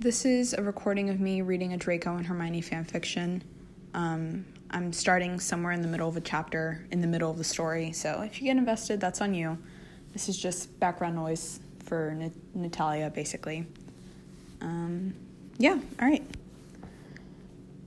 This 0.00 0.24
is 0.24 0.54
a 0.54 0.62
recording 0.62 1.10
of 1.10 1.18
me 1.18 1.42
reading 1.42 1.72
a 1.72 1.76
Draco 1.76 2.14
and 2.14 2.24
Hermione 2.24 2.62
fanfiction. 2.62 3.40
Um, 3.94 4.44
I'm 4.70 4.92
starting 4.92 5.40
somewhere 5.40 5.72
in 5.72 5.82
the 5.82 5.88
middle 5.88 6.08
of 6.08 6.16
a 6.16 6.20
chapter, 6.20 6.86
in 6.92 7.00
the 7.00 7.08
middle 7.08 7.32
of 7.32 7.36
the 7.36 7.42
story, 7.42 7.90
so 7.90 8.20
if 8.20 8.40
you 8.40 8.46
get 8.46 8.56
invested, 8.56 9.00
that's 9.00 9.20
on 9.20 9.34
you. 9.34 9.58
This 10.12 10.28
is 10.28 10.38
just 10.38 10.78
background 10.78 11.16
noise 11.16 11.58
for 11.82 12.10
N- 12.10 12.32
Natalia, 12.54 13.10
basically. 13.10 13.66
Um, 14.60 15.14
yeah, 15.58 15.80
alright. 16.00 16.22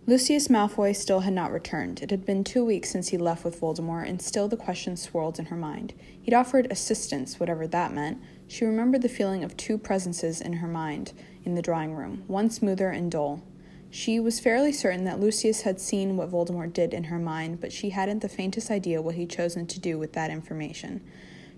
Lucius 0.06 0.50
Malfoy 0.50 0.94
still 0.94 1.22
had 1.22 1.32
not 1.32 1.54
returned. 1.54 2.02
It 2.02 2.12
had 2.12 2.26
been 2.26 2.44
two 2.44 2.66
weeks 2.66 2.90
since 2.90 3.08
he 3.08 3.18
left 3.18 3.46
with 3.46 3.62
Voldemort, 3.62 4.10
and 4.10 4.22
still 4.22 4.50
the 4.50 4.58
question 4.58 4.98
swirled 4.98 5.40
in 5.40 5.46
her 5.46 5.56
mind. 5.56 5.94
He'd 6.22 6.34
offered 6.34 6.70
assistance, 6.70 7.40
whatever 7.40 7.68
that 7.68 7.94
meant. 7.94 8.22
She 8.50 8.66
remembered 8.66 9.02
the 9.02 9.08
feeling 9.08 9.46
of 9.46 9.56
two 9.56 9.78
presences 9.78 10.42
in 10.42 10.54
her 10.54 10.68
mind 10.68 11.14
in 11.44 11.56
the 11.56 11.62
drawing 11.62 11.96
room, 11.96 12.24
one 12.28 12.50
smoother 12.50 12.90
and 12.90 13.12
dull. 13.12 13.44
She 13.90 14.20
was 14.20 14.40
fairly 14.40 14.72
certain 14.72 15.04
that 15.04 15.20
Lucius 15.20 15.62
had 15.64 15.82
seen 15.82 16.16
what 16.16 16.32
Voldemort 16.32 16.72
did 16.72 16.94
in 16.94 17.06
her 17.06 17.20
mind, 17.20 17.60
but 17.60 17.74
she 17.74 17.90
hadn't 17.90 18.20
the 18.20 18.30
faintest 18.30 18.72
idea 18.72 19.02
what 19.02 19.16
he'd 19.16 19.30
chosen 19.30 19.68
to 19.68 19.80
do 19.80 20.00
with 20.00 20.14
that 20.14 20.32
information. 20.32 21.02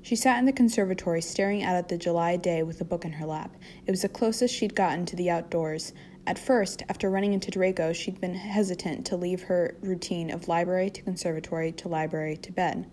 She 0.01 0.15
sat 0.15 0.39
in 0.39 0.45
the 0.45 0.51
conservatory 0.51 1.21
staring 1.21 1.63
out 1.63 1.75
at 1.75 1.87
the 1.87 1.97
July 1.97 2.35
day 2.35 2.63
with 2.63 2.81
a 2.81 2.85
book 2.85 3.05
in 3.05 3.13
her 3.13 3.25
lap. 3.25 3.55
It 3.85 3.91
was 3.91 4.01
the 4.01 4.09
closest 4.09 4.53
she'd 4.53 4.75
gotten 4.75 5.05
to 5.05 5.15
the 5.15 5.29
outdoors. 5.29 5.93
At 6.25 6.39
first, 6.39 6.83
after 6.89 7.09
running 7.09 7.33
into 7.33 7.51
Draco, 7.51 7.93
she'd 7.93 8.19
been 8.19 8.33
hesitant 8.33 9.05
to 9.05 9.15
leave 9.15 9.43
her 9.43 9.75
routine 9.81 10.31
of 10.31 10.47
library 10.47 10.89
to 10.89 11.01
conservatory 11.03 11.71
to 11.73 11.87
library 11.87 12.35
to 12.37 12.51
bed. 12.51 12.89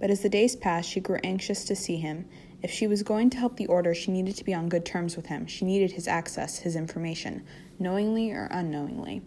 But 0.00 0.10
as 0.10 0.20
the 0.20 0.28
days 0.28 0.56
passed, 0.56 0.90
she 0.90 1.00
grew 1.00 1.18
anxious 1.22 1.64
to 1.64 1.76
see 1.76 1.96
him. 1.96 2.26
If 2.62 2.70
she 2.70 2.86
was 2.86 3.02
going 3.02 3.30
to 3.30 3.38
help 3.38 3.56
the 3.56 3.66
Order, 3.66 3.94
she 3.94 4.10
needed 4.10 4.36
to 4.36 4.44
be 4.44 4.52
on 4.52 4.68
good 4.68 4.84
terms 4.84 5.16
with 5.16 5.26
him. 5.26 5.46
She 5.46 5.64
needed 5.64 5.92
his 5.92 6.06
access, 6.06 6.58
his 6.58 6.76
information, 6.76 7.42
knowingly 7.78 8.30
or 8.30 8.48
unknowingly. 8.50 9.22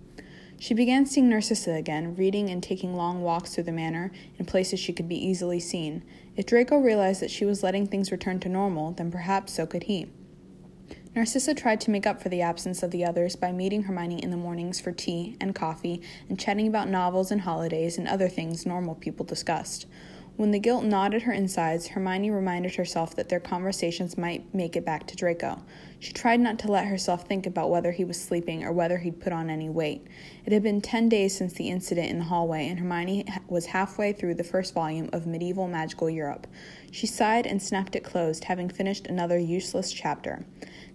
She 0.60 0.74
began 0.74 1.06
seeing 1.06 1.30
Narcissa 1.30 1.74
again, 1.74 2.16
reading 2.16 2.50
and 2.50 2.62
taking 2.62 2.96
long 2.96 3.22
walks 3.22 3.54
through 3.54 3.66
the 3.66 3.72
manor 3.72 4.12
in 4.38 4.46
places 4.46 4.80
she 4.80 4.94
could 4.94 5.10
be 5.10 5.26
easily 5.28 5.60
seen. 5.60 6.04
If 6.38 6.46
Draco 6.46 6.78
realized 6.78 7.22
that 7.22 7.32
she 7.32 7.44
was 7.44 7.64
letting 7.64 7.88
things 7.88 8.12
return 8.12 8.40
to 8.42 8.50
normal, 8.50 8.92
then 8.92 9.12
perhaps 9.12 9.54
so 9.54 9.66
could 9.66 9.84
he. 9.84 10.08
Narcissa 11.16 11.54
tried 11.54 11.82
to 11.82 11.92
make 11.92 12.08
up 12.08 12.22
for 12.22 12.30
the 12.30 12.42
absence 12.42 12.82
of 12.82 12.92
the 12.92 13.06
others 13.06 13.36
by 13.36 13.52
meeting 13.52 13.84
Hermione 13.84 14.24
in 14.24 14.32
the 14.32 14.38
mornings 14.38 14.80
for 14.80 14.92
tea 14.92 15.38
and 15.42 15.54
coffee 15.54 16.02
and 16.30 16.40
chatting 16.40 16.68
about 16.68 16.90
novels 16.90 17.30
and 17.30 17.42
holidays 17.42 17.98
and 17.98 18.08
other 18.08 18.30
things 18.30 18.66
normal 18.66 18.96
people 18.96 19.26
discussed. 19.26 19.86
When 20.36 20.50
the 20.50 20.60
guilt 20.60 20.84
gnawed 20.84 21.14
at 21.14 21.22
her 21.22 21.32
insides, 21.32 21.90
Hermione 21.90 22.32
reminded 22.32 22.74
herself 22.74 23.16
that 23.16 23.30
their 23.30 23.40
conversations 23.40 24.18
might 24.18 24.52
make 24.52 24.76
it 24.76 24.84
back 24.84 25.06
to 25.08 25.16
Draco. 25.16 25.62
She 26.00 26.12
tried 26.12 26.40
not 26.40 26.58
to 26.60 26.72
let 26.72 26.88
herself 26.88 27.28
think 27.28 27.46
about 27.46 27.70
whether 27.70 27.92
he 27.92 28.04
was 28.04 28.20
sleeping 28.20 28.64
or 28.64 28.72
whether 28.74 28.98
he'd 28.98 29.22
put 29.22 29.32
on 29.32 29.52
any 29.52 29.70
weight. 29.70 30.08
It 30.44 30.52
had 30.52 30.64
been 30.64 30.82
ten 30.82 31.08
days 31.08 31.38
since 31.38 31.54
the 31.54 31.70
incident 31.70 32.10
in 32.10 32.18
the 32.18 32.26
hallway, 32.26 32.68
and 32.68 32.80
Hermione 32.80 33.26
was 33.48 33.68
halfway 33.68 34.12
through 34.12 34.34
the 34.34 34.44
first 34.44 34.74
volume 34.74 35.08
of 35.14 35.28
Medieval 35.28 35.68
Magical 35.68 36.10
Europe. 36.10 36.48
She 36.94 37.08
sighed 37.08 37.48
and 37.48 37.60
snapped 37.60 37.96
it 37.96 38.04
closed, 38.04 38.44
having 38.44 38.70
finished 38.70 39.08
another 39.08 39.40
useless 39.40 39.92
chapter. 39.92 40.46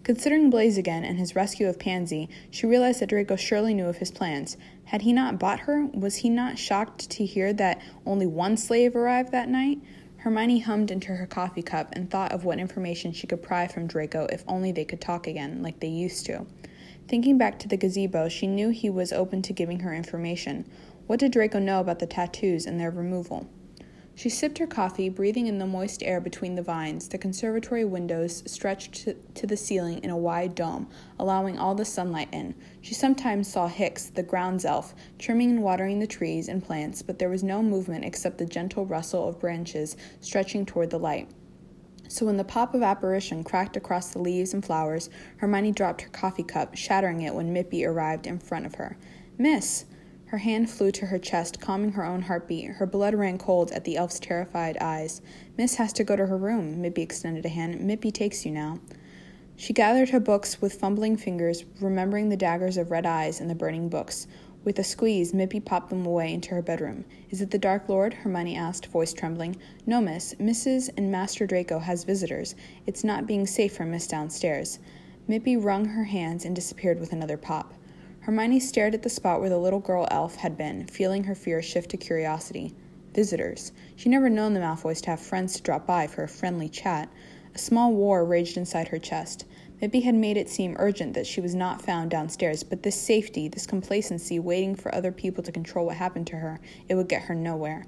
Considering 0.05 0.49
Blaise 0.49 0.79
again 0.79 1.03
and 1.03 1.19
his 1.19 1.35
rescue 1.35 1.67
of 1.67 1.81
Pansy, 1.81 2.29
she 2.53 2.69
realized 2.69 3.01
that 3.01 3.09
Draco 3.09 3.35
surely 3.35 3.75
knew 3.75 3.87
of 3.87 3.97
his 3.97 4.13
plans. 4.13 4.57
Had 4.85 5.03
he 5.03 5.13
not 5.13 5.41
bought 5.41 5.59
her? 5.61 5.87
Was 5.87 6.19
he 6.19 6.31
not 6.31 6.57
shocked 6.57 7.11
to 7.11 7.27
hear 7.27 7.53
that 7.55 7.83
only 8.07 8.27
one 8.27 8.57
slave 8.57 8.95
arrived 8.95 9.33
that 9.33 9.49
night? 9.49 9.81
Hermione 10.19 10.61
hummed 10.61 10.93
into 10.93 11.17
her 11.17 11.27
coffee 11.27 11.63
cup 11.63 11.89
and 11.95 12.09
thought 12.09 12.31
of 12.31 12.45
what 12.45 12.61
information 12.61 13.11
she 13.11 13.27
could 13.27 13.43
pry 13.43 13.67
from 13.67 13.89
Draco 13.89 14.29
if 14.31 14.45
only 14.47 14.71
they 14.71 14.85
could 14.85 15.01
talk 15.01 15.27
again, 15.27 15.65
like 15.65 15.81
they 15.81 15.89
used 15.89 16.25
to. 16.27 16.47
Thinking 17.09 17.39
back 17.39 17.59
to 17.59 17.67
the 17.67 17.77
gazebo, 17.77 18.29
she 18.29 18.47
knew 18.47 18.69
he 18.69 18.89
was 18.89 19.13
open 19.13 19.43
to 19.43 19.53
giving 19.53 19.81
her 19.81 19.93
information. 19.93 20.65
What 21.09 21.19
did 21.19 21.33
Draco 21.33 21.59
know 21.59 21.81
about 21.81 21.99
the 21.99 22.07
tattoos 22.07 22.67
and 22.67 22.79
their 22.79 22.93
removal? 22.93 23.49
She 24.19 24.31
sipped 24.31 24.59
her 24.59 24.67
coffee, 24.67 25.09
breathing 25.09 25.47
in 25.47 25.59
the 25.59 25.67
moist 25.67 26.03
air 26.03 26.21
between 26.21 26.57
the 26.57 26.63
vines. 26.63 27.07
The 27.07 27.19
conservatory 27.19 27.85
windows 27.85 28.43
stretched 28.51 29.07
to, 29.37 29.47
the 29.47 29.57
ceiling 29.57 30.03
in 30.03 30.11
a 30.11 30.17
wide 30.17 30.57
dome, 30.57 30.89
allowing 31.21 31.57
all 31.57 31.77
the 31.77 31.85
sunlight 31.85 32.27
in. 32.33 32.57
She 32.81 32.95
sometimes 32.95 33.47
saw 33.47 33.69
Hicks, 33.69 34.07
the 34.07 34.25
grounds 34.25 34.65
elf, 34.65 34.93
trimming 35.21 35.53
and 35.53 35.63
watering 35.63 36.01
the 36.01 36.09
trees 36.09 36.49
and 36.49 36.65
plants, 36.65 37.01
but 37.01 37.21
there 37.21 37.29
was 37.29 37.45
no 37.45 37.63
movement 37.63 38.05
except 38.05 38.39
the 38.39 38.45
gentle 38.45 38.85
rustle 38.85 39.29
of 39.29 39.39
branches 39.39 39.97
stretching 40.21 40.67
toward 40.67 40.91
the 40.91 40.99
light. 40.99 41.31
So 42.09 42.27
when 42.27 42.39
the 42.39 42.43
pop 42.43 42.75
of 42.75 42.83
apparition 42.83 43.45
cracked 43.45 43.77
across 43.77 44.11
the 44.11 44.19
leaves 44.19 44.53
and 44.53 44.65
flowers, 44.65 45.11
Hermione 45.37 45.71
dropped 45.71 46.03
her 46.03 46.09
coffee 46.09 46.43
cup, 46.43 46.75
shattering 46.75 47.21
it 47.21 47.37
when 47.37 47.53
Mippy 47.53 47.87
arrived 47.87 48.27
in 48.27 48.41
front 48.41 48.67
of 48.67 48.75
her. 48.75 48.99
Miss! 49.39 49.85
Her 50.29 50.39
hand 50.39 50.69
flew 50.69 50.91
to 50.93 51.07
her 51.07 51.19
chest, 51.19 51.59
calming 51.59 51.93
her 51.93 52.05
own 52.05 52.21
heartbeat. 52.21 52.73
Her 52.73 52.87
blood 52.87 53.15
ran 53.15 53.39
cold 53.39 53.73
at 53.73 53.85
the 53.85 53.97
elf's 53.97 54.21
terrified 54.21 54.77
eyes. 54.79 55.23
Miss 55.57 55.77
has 55.77 55.91
to 55.95 56.05
go 56.05 56.17
to 56.17 56.27
her 56.27 56.37
room. 56.37 56.83
Mippy 56.83 57.01
extended 57.01 57.47
a 57.47 57.49
hand. 57.49 57.81
Mippy 57.81 58.13
takes 58.13 58.45
you 58.45 58.53
now. 58.53 58.79
She 59.57 59.73
gathered 59.73 60.11
her 60.11 60.21
books 60.21 60.61
with 60.61 60.75
fumbling 60.75 61.17
fingers, 61.17 61.65
remembering 61.81 62.29
the 62.29 62.37
daggers 62.37 62.77
of 62.77 62.91
red 62.91 63.07
eyes 63.07 63.41
and 63.41 63.49
the 63.49 63.55
burning 63.55 63.89
books. 63.89 64.27
With 64.65 64.79
a 64.79 64.85
squeeze, 64.85 65.33
Mippy 65.33 65.61
popped 65.65 65.89
them 65.89 66.05
away 66.05 66.35
into 66.35 66.51
her 66.51 66.61
bedroom. 66.61 67.07
Is 67.31 67.41
it 67.41 67.51
the 67.51 67.59
Dark 67.59 67.89
Lord? 67.89 68.13
Hermione 68.13 68.55
asked, 68.55 68.85
voice 68.85 69.15
trembling. 69.15 69.57
No, 69.87 69.99
miss. 70.03 70.35
Mrs. 70.35 70.91
and 70.95 71.11
Master 71.11 71.47
Draco 71.47 71.79
has 71.79 72.05
visitors. 72.05 72.55
It's 72.87 73.03
not 73.03 73.27
being 73.27 73.47
safe 73.47 73.75
for 73.75 73.87
Miss 73.87 74.07
downstairs. 74.07 74.79
Mippy 75.27 75.57
wrung 75.57 75.87
her 75.87 76.05
hands 76.05 76.45
and 76.45 76.55
disappeared 76.55 77.01
with 77.01 77.15
another 77.15 77.39
pop. 77.39 77.73
Hermione 78.29 78.61
stared 78.61 78.93
at 78.93 79.03
the 79.03 79.09
spot 79.09 79.41
where 79.41 79.49
the 79.49 79.57
little 79.57 79.81
girl 79.81 80.07
elf 80.11 80.37
had 80.37 80.55
been, 80.59 80.87
feeling 80.87 81.25
her 81.25 81.35
fear 81.35 81.63
shift 81.63 81.89
to 81.93 81.97
curiosity. 81.97 82.75
Visitors. 83.15 83.73
She'd 83.97 84.11
never 84.11 84.29
known 84.29 84.53
the 84.53 84.61
Malfoys 84.61 85.01
to 85.05 85.11
have 85.13 85.21
friends 85.21 85.55
to 85.55 85.63
drop 85.63 85.87
by 85.87 86.07
for 86.07 86.25
a 86.25 86.29
friendly 86.29 86.69
chat. 86.69 87.09
A 87.55 87.59
small 87.59 87.95
war 87.95 88.27
raged 88.27 88.59
inside 88.59 88.89
her 88.89 88.99
chest. 88.99 89.47
Mippy 89.81 90.03
had 90.03 90.15
made 90.15 90.37
it 90.37 90.51
seem 90.51 90.77
urgent 90.79 91.15
that 91.15 91.27
she 91.27 91.41
was 91.41 91.55
not 91.55 91.81
found 91.81 92.11
downstairs, 92.11 92.63
but 92.63 92.83
this 92.83 93.01
safety, 93.01 93.49
this 93.49 93.67
complacency, 93.67 94.39
waiting 94.39 94.75
for 94.75 94.95
other 94.95 95.11
people 95.11 95.43
to 95.43 95.51
control 95.51 95.87
what 95.87 95.97
happened 95.97 96.27
to 96.27 96.37
her, 96.37 96.61
it 96.87 96.97
would 96.97 97.09
get 97.09 97.23
her 97.23 97.35
nowhere. 97.35 97.87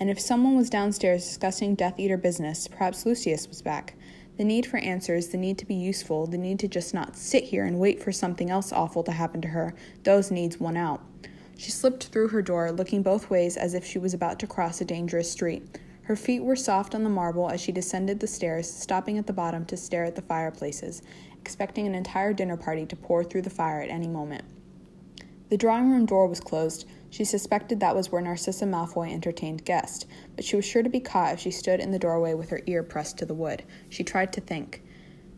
And 0.00 0.10
if 0.10 0.18
someone 0.18 0.56
was 0.56 0.68
downstairs 0.68 1.24
discussing 1.24 1.76
Death 1.76 2.00
Eater 2.00 2.16
business, 2.16 2.66
perhaps 2.66 3.06
Lucius 3.06 3.46
was 3.46 3.62
back. 3.62 3.94
The 4.36 4.44
need 4.44 4.66
for 4.66 4.76
answers, 4.78 5.28
the 5.28 5.38
need 5.38 5.56
to 5.58 5.66
be 5.66 5.74
useful, 5.74 6.26
the 6.26 6.36
need 6.36 6.58
to 6.58 6.68
just 6.68 6.92
not 6.92 7.16
sit 7.16 7.44
here 7.44 7.64
and 7.64 7.78
wait 7.78 8.02
for 8.02 8.12
something 8.12 8.50
else 8.50 8.72
awful 8.72 9.02
to 9.04 9.12
happen 9.12 9.40
to 9.40 9.48
her, 9.48 9.74
those 10.02 10.30
needs 10.30 10.60
won 10.60 10.76
out. 10.76 11.00
She 11.56 11.70
slipped 11.70 12.08
through 12.08 12.28
her 12.28 12.42
door, 12.42 12.70
looking 12.70 13.02
both 13.02 13.30
ways 13.30 13.56
as 13.56 13.72
if 13.72 13.84
she 13.86 13.98
was 13.98 14.12
about 14.12 14.38
to 14.40 14.46
cross 14.46 14.80
a 14.80 14.84
dangerous 14.84 15.30
street. 15.30 15.78
Her 16.02 16.16
feet 16.16 16.44
were 16.44 16.54
soft 16.54 16.94
on 16.94 17.02
the 17.02 17.10
marble 17.10 17.50
as 17.50 17.60
she 17.60 17.72
descended 17.72 18.20
the 18.20 18.26
stairs, 18.26 18.70
stopping 18.70 19.16
at 19.16 19.26
the 19.26 19.32
bottom 19.32 19.64
to 19.66 19.76
stare 19.76 20.04
at 20.04 20.14
the 20.14 20.22
fireplaces, 20.22 21.02
expecting 21.40 21.86
an 21.86 21.94
entire 21.94 22.34
dinner 22.34 22.58
party 22.58 22.84
to 22.86 22.94
pour 22.94 23.24
through 23.24 23.42
the 23.42 23.50
fire 23.50 23.80
at 23.80 23.90
any 23.90 24.06
moment. 24.06 24.44
The 25.48 25.56
drawing 25.56 25.90
room 25.90 26.06
door 26.06 26.26
was 26.26 26.40
closed. 26.40 26.86
She 27.16 27.24
suspected 27.24 27.80
that 27.80 27.96
was 27.96 28.12
where 28.12 28.20
Narcissa 28.20 28.66
Malfoy 28.66 29.10
entertained 29.10 29.64
guests, 29.64 30.04
but 30.34 30.44
she 30.44 30.54
was 30.54 30.66
sure 30.66 30.82
to 30.82 30.90
be 30.90 31.00
caught 31.00 31.32
if 31.32 31.40
she 31.40 31.50
stood 31.50 31.80
in 31.80 31.90
the 31.90 31.98
doorway 31.98 32.34
with 32.34 32.50
her 32.50 32.60
ear 32.66 32.82
pressed 32.82 33.16
to 33.16 33.24
the 33.24 33.32
wood. 33.32 33.62
She 33.88 34.04
tried 34.04 34.34
to 34.34 34.42
think. 34.42 34.82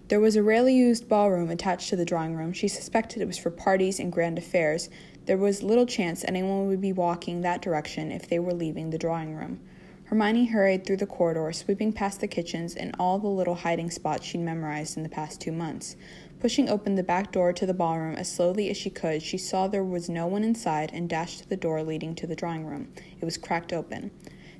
There 0.09 0.19
was 0.19 0.35
a 0.35 0.43
rarely 0.43 0.75
used 0.75 1.09
ballroom 1.09 1.51
attached 1.51 1.89
to 1.91 1.95
the 1.95 2.05
drawing 2.05 2.35
room. 2.35 2.53
She 2.53 2.67
suspected 2.67 3.23
it 3.23 3.29
was 3.29 3.39
for 3.39 3.53
parties 3.53 4.01
and 4.01 4.11
grand 4.11 4.39
affairs. 4.39 4.91
There 5.27 5.37
was 5.37 5.63
little 5.63 5.87
chance 5.87 6.25
anyone 6.25 6.67
would 6.67 6.81
be 6.81 6.93
walking 6.93 7.43
that 7.43 7.63
direction 7.63 8.11
if 8.11 8.29
they 8.29 8.41
were 8.41 8.55
leaving 8.55 8.91
the 8.91 8.99
drawing 8.99 9.37
room. 9.37 9.61
Hermione 10.07 10.47
hurried 10.47 10.85
through 10.85 10.97
the 10.97 11.07
corridor, 11.07 11.53
sweeping 11.53 11.93
past 11.93 12.21
the 12.21 12.27
kitchens 12.27 12.75
and 12.75 12.93
all 12.99 13.21
the 13.21 13.29
little 13.29 13.55
hiding 13.55 13.93
spots 13.93 14.27
she'd 14.27 14.41
memorized 14.41 14.97
in 14.97 15.05
the 15.05 15.09
past 15.09 15.41
two 15.41 15.53
months. 15.53 15.95
Pushing 16.41 16.69
open 16.69 16.95
the 16.95 17.03
back 17.03 17.33
door 17.33 17.53
to 17.53 17.67
the 17.67 17.75
ballroom 17.75 18.15
as 18.15 18.31
slowly 18.31 18.71
as 18.71 18.77
she 18.77 18.91
could, 18.91 19.23
she 19.23 19.37
saw 19.37 19.67
there 19.67 19.83
was 19.83 20.09
no 20.09 20.29
one 20.29 20.45
inside 20.45 20.91
and 20.93 21.09
dashed 21.09 21.41
to 21.41 21.49
the 21.49 21.57
door 21.57 21.83
leading 21.83 22.15
to 22.15 22.29
the 22.29 22.37
drawing 22.37 22.65
room. 22.65 22.93
It 23.21 23.25
was 23.25 23.37
cracked 23.37 23.73
open. 23.73 24.13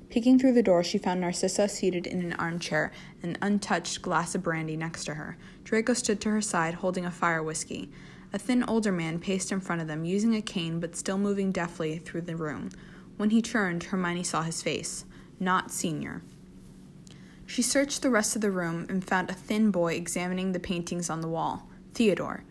Peeking 0.09 0.37
through 0.37 0.53
the 0.53 0.63
door, 0.63 0.83
she 0.83 0.97
found 0.97 1.21
Narcissa 1.21 1.69
seated 1.69 2.05
in 2.05 2.19
an 2.19 2.33
armchair, 2.33 2.91
an 3.23 3.37
untouched 3.41 4.01
glass 4.01 4.35
of 4.35 4.43
brandy 4.43 4.75
next 4.75 5.05
to 5.05 5.13
her. 5.13 5.37
Draco 5.63 5.93
stood 5.93 6.19
to 6.21 6.31
her 6.31 6.41
side, 6.41 6.75
holding 6.75 7.05
a 7.05 7.11
fire 7.11 7.41
whiskey. 7.41 7.89
A 8.33 8.39
thin 8.39 8.63
older 8.67 8.91
man 8.91 9.19
paced 9.19 9.51
in 9.51 9.61
front 9.61 9.81
of 9.81 9.87
them, 9.87 10.03
using 10.03 10.35
a 10.35 10.41
cane 10.41 10.81
but 10.81 10.97
still 10.97 11.17
moving 11.17 11.53
deftly 11.53 11.97
through 11.97 12.21
the 12.21 12.35
room. 12.35 12.71
When 13.15 13.29
he 13.29 13.41
turned, 13.41 13.83
Hermione 13.83 14.23
saw 14.23 14.41
his 14.41 14.61
face. 14.61 15.05
Nott 15.39 15.71
senior. 15.71 16.23
She 17.45 17.61
searched 17.61 18.01
the 18.01 18.09
rest 18.09 18.35
of 18.35 18.41
the 18.41 18.51
room 18.51 18.85
and 18.89 19.03
found 19.03 19.29
a 19.29 19.33
thin 19.33 19.71
boy 19.71 19.93
examining 19.93 20.51
the 20.51 20.59
paintings 20.59 21.09
on 21.09 21.21
the 21.21 21.27
wall. 21.27 21.68
Theodore. 21.93 22.43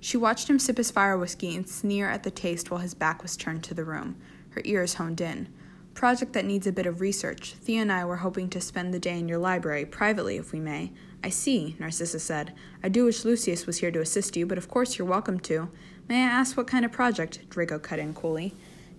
She 0.00 0.16
watched 0.16 0.50
him 0.50 0.58
sip 0.58 0.78
his 0.78 0.90
fire 0.90 1.16
whiskey 1.16 1.54
and 1.54 1.68
sneer 1.68 2.08
at 2.08 2.24
the 2.24 2.30
taste 2.30 2.70
while 2.70 2.80
his 2.80 2.94
back 2.94 3.22
was 3.22 3.36
turned 3.36 3.62
to 3.64 3.74
the 3.74 3.84
room. 3.84 4.16
Her 4.50 4.62
ears 4.64 4.94
honed 4.94 5.20
in. 5.20 5.48
Project 5.94 6.32
that 6.32 6.44
needs 6.44 6.66
a 6.66 6.72
bit 6.72 6.86
of 6.86 7.00
research. 7.00 7.54
Theo 7.54 7.82
and 7.82 7.92
I 7.92 8.04
were 8.04 8.16
hoping 8.16 8.48
to 8.50 8.60
spend 8.60 8.92
the 8.92 8.98
day 8.98 9.18
in 9.18 9.28
your 9.28 9.38
library, 9.38 9.84
privately 9.84 10.38
if 10.38 10.52
we 10.52 10.58
may. 10.58 10.92
I 11.22 11.28
see, 11.28 11.76
Narcissa 11.78 12.18
said. 12.18 12.52
I 12.82 12.88
do 12.88 13.04
wish 13.04 13.24
Lucius 13.24 13.66
was 13.66 13.78
here 13.78 13.90
to 13.92 14.00
assist 14.00 14.36
you, 14.36 14.46
but 14.46 14.58
of 14.58 14.68
course 14.68 14.98
you're 14.98 15.06
welcome 15.06 15.38
to. 15.40 15.68
May 16.08 16.24
I 16.24 16.26
ask 16.26 16.56
what 16.56 16.66
kind 16.66 16.84
of 16.84 16.92
project? 16.92 17.48
Draco 17.48 17.78
cut 17.78 17.98
in 17.98 18.14
coolly. 18.14 18.54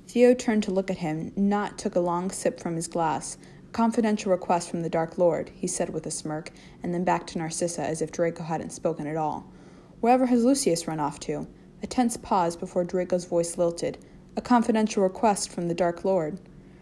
Theo 0.08 0.34
turned 0.34 0.64
to 0.64 0.72
look 0.72 0.90
at 0.90 1.00
him. 1.00 1.34
Nott 1.36 1.78
took 1.78 1.96
a 1.96 2.00
long 2.00 2.30
sip 2.32 2.60
from 2.60 2.76
his 2.76 2.88
glass. 2.88 3.38
A 3.68 3.72
confidential 3.72 4.32
request 4.32 4.70
from 4.70 4.84
the 4.84 4.90
Dark 4.90 5.18
Lord, 5.18 5.52
he 5.54 5.68
said 5.68 5.90
with 5.90 6.06
a 6.06 6.12
smirk, 6.12 6.52
and 6.82 6.94
then 6.94 7.04
back 7.04 7.28
to 7.28 7.40
Narcissa 7.40 7.84
as 7.84 8.02
if 8.02 8.12
Draco 8.12 8.44
hadn't 8.44 8.72
spoken 8.72 9.08
at 9.08 9.18
all. 9.18 9.52
Wherever 10.04 10.26
has 10.26 10.44
Lucius 10.44 10.86
run 10.86 11.00
off 11.00 11.18
to? 11.22 11.48
A 11.82 11.88
tense 11.88 12.18
pause 12.18 12.58
before 12.58 12.84
Draco's 12.84 13.24
voice 13.24 13.58
lilted. 13.58 13.98
A 14.36 14.42
confidential 14.42 15.02
request 15.02 15.50
from 15.50 15.70
the 15.70 15.74
Dark 15.74 16.04
Lord. 16.04 16.42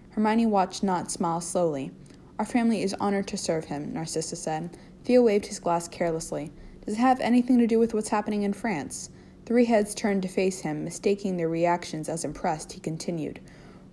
Hermione 0.10 0.48
watched 0.48 0.82
Nott 0.82 1.12
smile 1.12 1.40
slowly. 1.40 1.92
Our 2.40 2.46
family 2.46 2.82
is 2.82 2.96
honored 3.00 3.28
to 3.28 3.38
serve 3.38 3.66
him, 3.66 3.94
Narcissa 3.94 4.36
said. 4.36 4.76
Theo 5.04 5.22
waved 5.22 5.46
his 5.46 5.60
glass 5.60 5.88
carelessly. 5.88 6.52
Does 6.84 6.96
it 6.96 7.00
have 7.00 7.20
anything 7.20 7.60
to 7.60 7.68
do 7.68 7.78
with 7.78 7.94
what's 7.94 8.10
happening 8.10 8.42
in 8.42 8.54
France? 8.54 9.12
Three 9.46 9.66
heads 9.66 9.94
turned 9.94 10.24
to 10.24 10.28
face 10.28 10.62
him, 10.62 10.84
mistaking 10.84 11.38
their 11.38 11.48
reactions 11.48 12.10
as 12.10 12.26
impressed. 12.26 12.72
He 12.72 12.80
continued. 12.80 13.40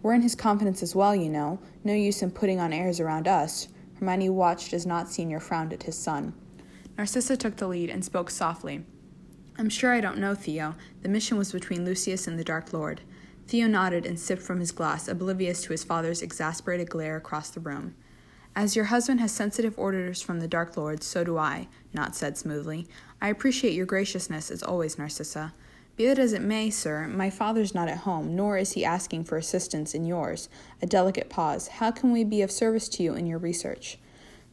We're 0.00 0.14
in 0.14 0.22
his 0.22 0.34
confidence 0.34 0.82
as 0.82 0.96
well, 0.96 1.14
you 1.14 1.28
know. 1.28 1.58
No 1.84 1.92
use 1.92 2.22
in 2.22 2.30
putting 2.30 2.60
on 2.60 2.72
airs 2.72 2.98
around 2.98 3.28
us. 3.28 3.68
Hermione 4.00 4.30
watched 4.30 4.72
as 4.72 4.86
Nott 4.86 5.10
Senior 5.10 5.38
frowned 5.38 5.74
at 5.74 5.82
his 5.82 5.98
son. 5.98 6.32
Narcissa 6.96 7.36
took 7.36 7.56
the 7.56 7.68
lead 7.68 7.90
and 7.90 8.02
spoke 8.02 8.30
softly. 8.30 8.86
I'm 9.60 9.68
sure 9.68 9.92
I 9.92 10.00
don't 10.00 10.18
know, 10.18 10.36
Theo. 10.36 10.76
The 11.02 11.08
mission 11.08 11.36
was 11.36 11.50
between 11.50 11.84
Lucius 11.84 12.28
and 12.28 12.38
the 12.38 12.44
Dark 12.44 12.72
Lord. 12.72 13.00
Theo 13.48 13.66
nodded 13.66 14.06
and 14.06 14.16
sipped 14.16 14.40
from 14.40 14.60
his 14.60 14.70
glass, 14.70 15.08
oblivious 15.08 15.62
to 15.62 15.70
his 15.70 15.82
father's 15.82 16.22
exasperated 16.22 16.88
glare 16.88 17.16
across 17.16 17.50
the 17.50 17.58
room. 17.58 17.96
As 18.54 18.76
your 18.76 18.84
husband 18.84 19.18
has 19.18 19.32
sensitive 19.32 19.76
orders 19.76 20.22
from 20.22 20.38
the 20.38 20.46
Dark 20.46 20.76
Lord, 20.76 21.02
so 21.02 21.24
do 21.24 21.38
I, 21.38 21.66
Nott 21.92 22.14
said 22.14 22.38
smoothly. 22.38 22.86
I 23.20 23.30
appreciate 23.30 23.72
your 23.72 23.84
graciousness 23.84 24.48
as 24.52 24.62
always, 24.62 24.96
Narcissa. 24.96 25.52
Be 25.96 26.06
that 26.06 26.20
as 26.20 26.32
it 26.32 26.42
may, 26.42 26.70
sir, 26.70 27.08
my 27.08 27.28
father's 27.28 27.74
not 27.74 27.88
at 27.88 27.98
home, 27.98 28.36
nor 28.36 28.58
is 28.58 28.72
he 28.72 28.84
asking 28.84 29.24
for 29.24 29.36
assistance 29.36 29.92
in 29.92 30.04
yours. 30.04 30.48
A 30.80 30.86
delicate 30.86 31.28
pause. 31.28 31.66
How 31.66 31.90
can 31.90 32.12
we 32.12 32.22
be 32.22 32.42
of 32.42 32.52
service 32.52 32.88
to 32.90 33.02
you 33.02 33.14
in 33.14 33.26
your 33.26 33.38
research? 33.38 33.98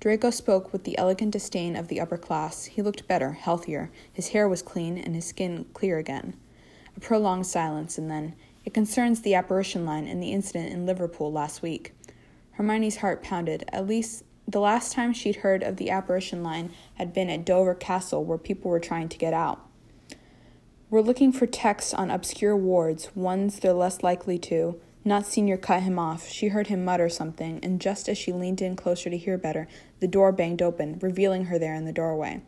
Draco 0.05 0.29
spoke 0.29 0.71
with 0.71 0.83
the 0.83 0.95
elegant 0.99 1.31
disdain 1.31 1.75
of 1.75 1.87
the 1.87 1.99
upper 1.99 2.15
class. 2.15 2.65
He 2.65 2.83
looked 2.83 3.07
better, 3.07 3.31
healthier. 3.31 3.89
His 4.13 4.27
hair 4.27 4.47
was 4.47 4.61
clean, 4.61 4.99
and 4.99 5.15
his 5.15 5.25
skin 5.25 5.65
clear 5.73 5.97
again. 5.97 6.35
A 6.95 6.99
prolonged 6.99 7.47
silence, 7.47 7.97
and 7.97 8.11
then, 8.11 8.35
it 8.65 8.71
concerns 8.71 9.21
the 9.21 9.33
apparition 9.33 9.83
line 9.83 10.07
and 10.07 10.21
the 10.21 10.31
incident 10.31 10.71
in 10.71 10.85
Liverpool 10.85 11.31
last 11.31 11.63
week. 11.63 11.95
Hermione's 12.51 12.97
heart 12.97 13.23
pounded. 13.23 13.67
At 13.69 13.87
least 13.87 14.23
the 14.47 14.59
last 14.59 14.91
time 14.93 15.11
she'd 15.11 15.37
heard 15.37 15.63
of 15.63 15.77
the 15.77 15.89
apparition 15.89 16.43
line 16.43 16.71
had 16.99 17.11
been 17.11 17.31
at 17.31 17.43
Dover 17.43 17.73
Castle, 17.73 18.23
where 18.23 18.37
people 18.37 18.69
were 18.69 18.79
trying 18.79 19.09
to 19.09 19.17
get 19.17 19.33
out. 19.33 19.67
We're 20.91 21.01
looking 21.01 21.31
for 21.31 21.47
texts 21.47 21.95
on 21.95 22.11
obscure 22.11 22.55
wards, 22.55 23.09
ones 23.15 23.57
they're 23.57 23.73
less 23.73 24.03
likely 24.03 24.37
to. 24.37 24.79
Nott 25.07 25.27
Senior 25.27 25.57
cut 25.57 25.83
him 25.83 25.99
off. 25.99 26.27
She 26.27 26.47
heard 26.47 26.65
him 26.65 26.83
mutter 26.83 27.09
something, 27.09 27.59
and 27.61 27.79
just 27.79 28.09
as 28.09 28.17
she 28.17 28.33
leaned 28.33 28.59
in 28.59 28.75
closer 28.75 29.11
to 29.11 29.17
hear 29.17 29.37
better, 29.37 29.67
the 29.99 30.07
door 30.07 30.31
banged 30.31 30.63
open, 30.63 30.97
revealing 30.99 31.45
her 31.45 31.59
there 31.59 31.75
in 31.75 31.85
the 31.85 31.91
doorway. 31.91 32.41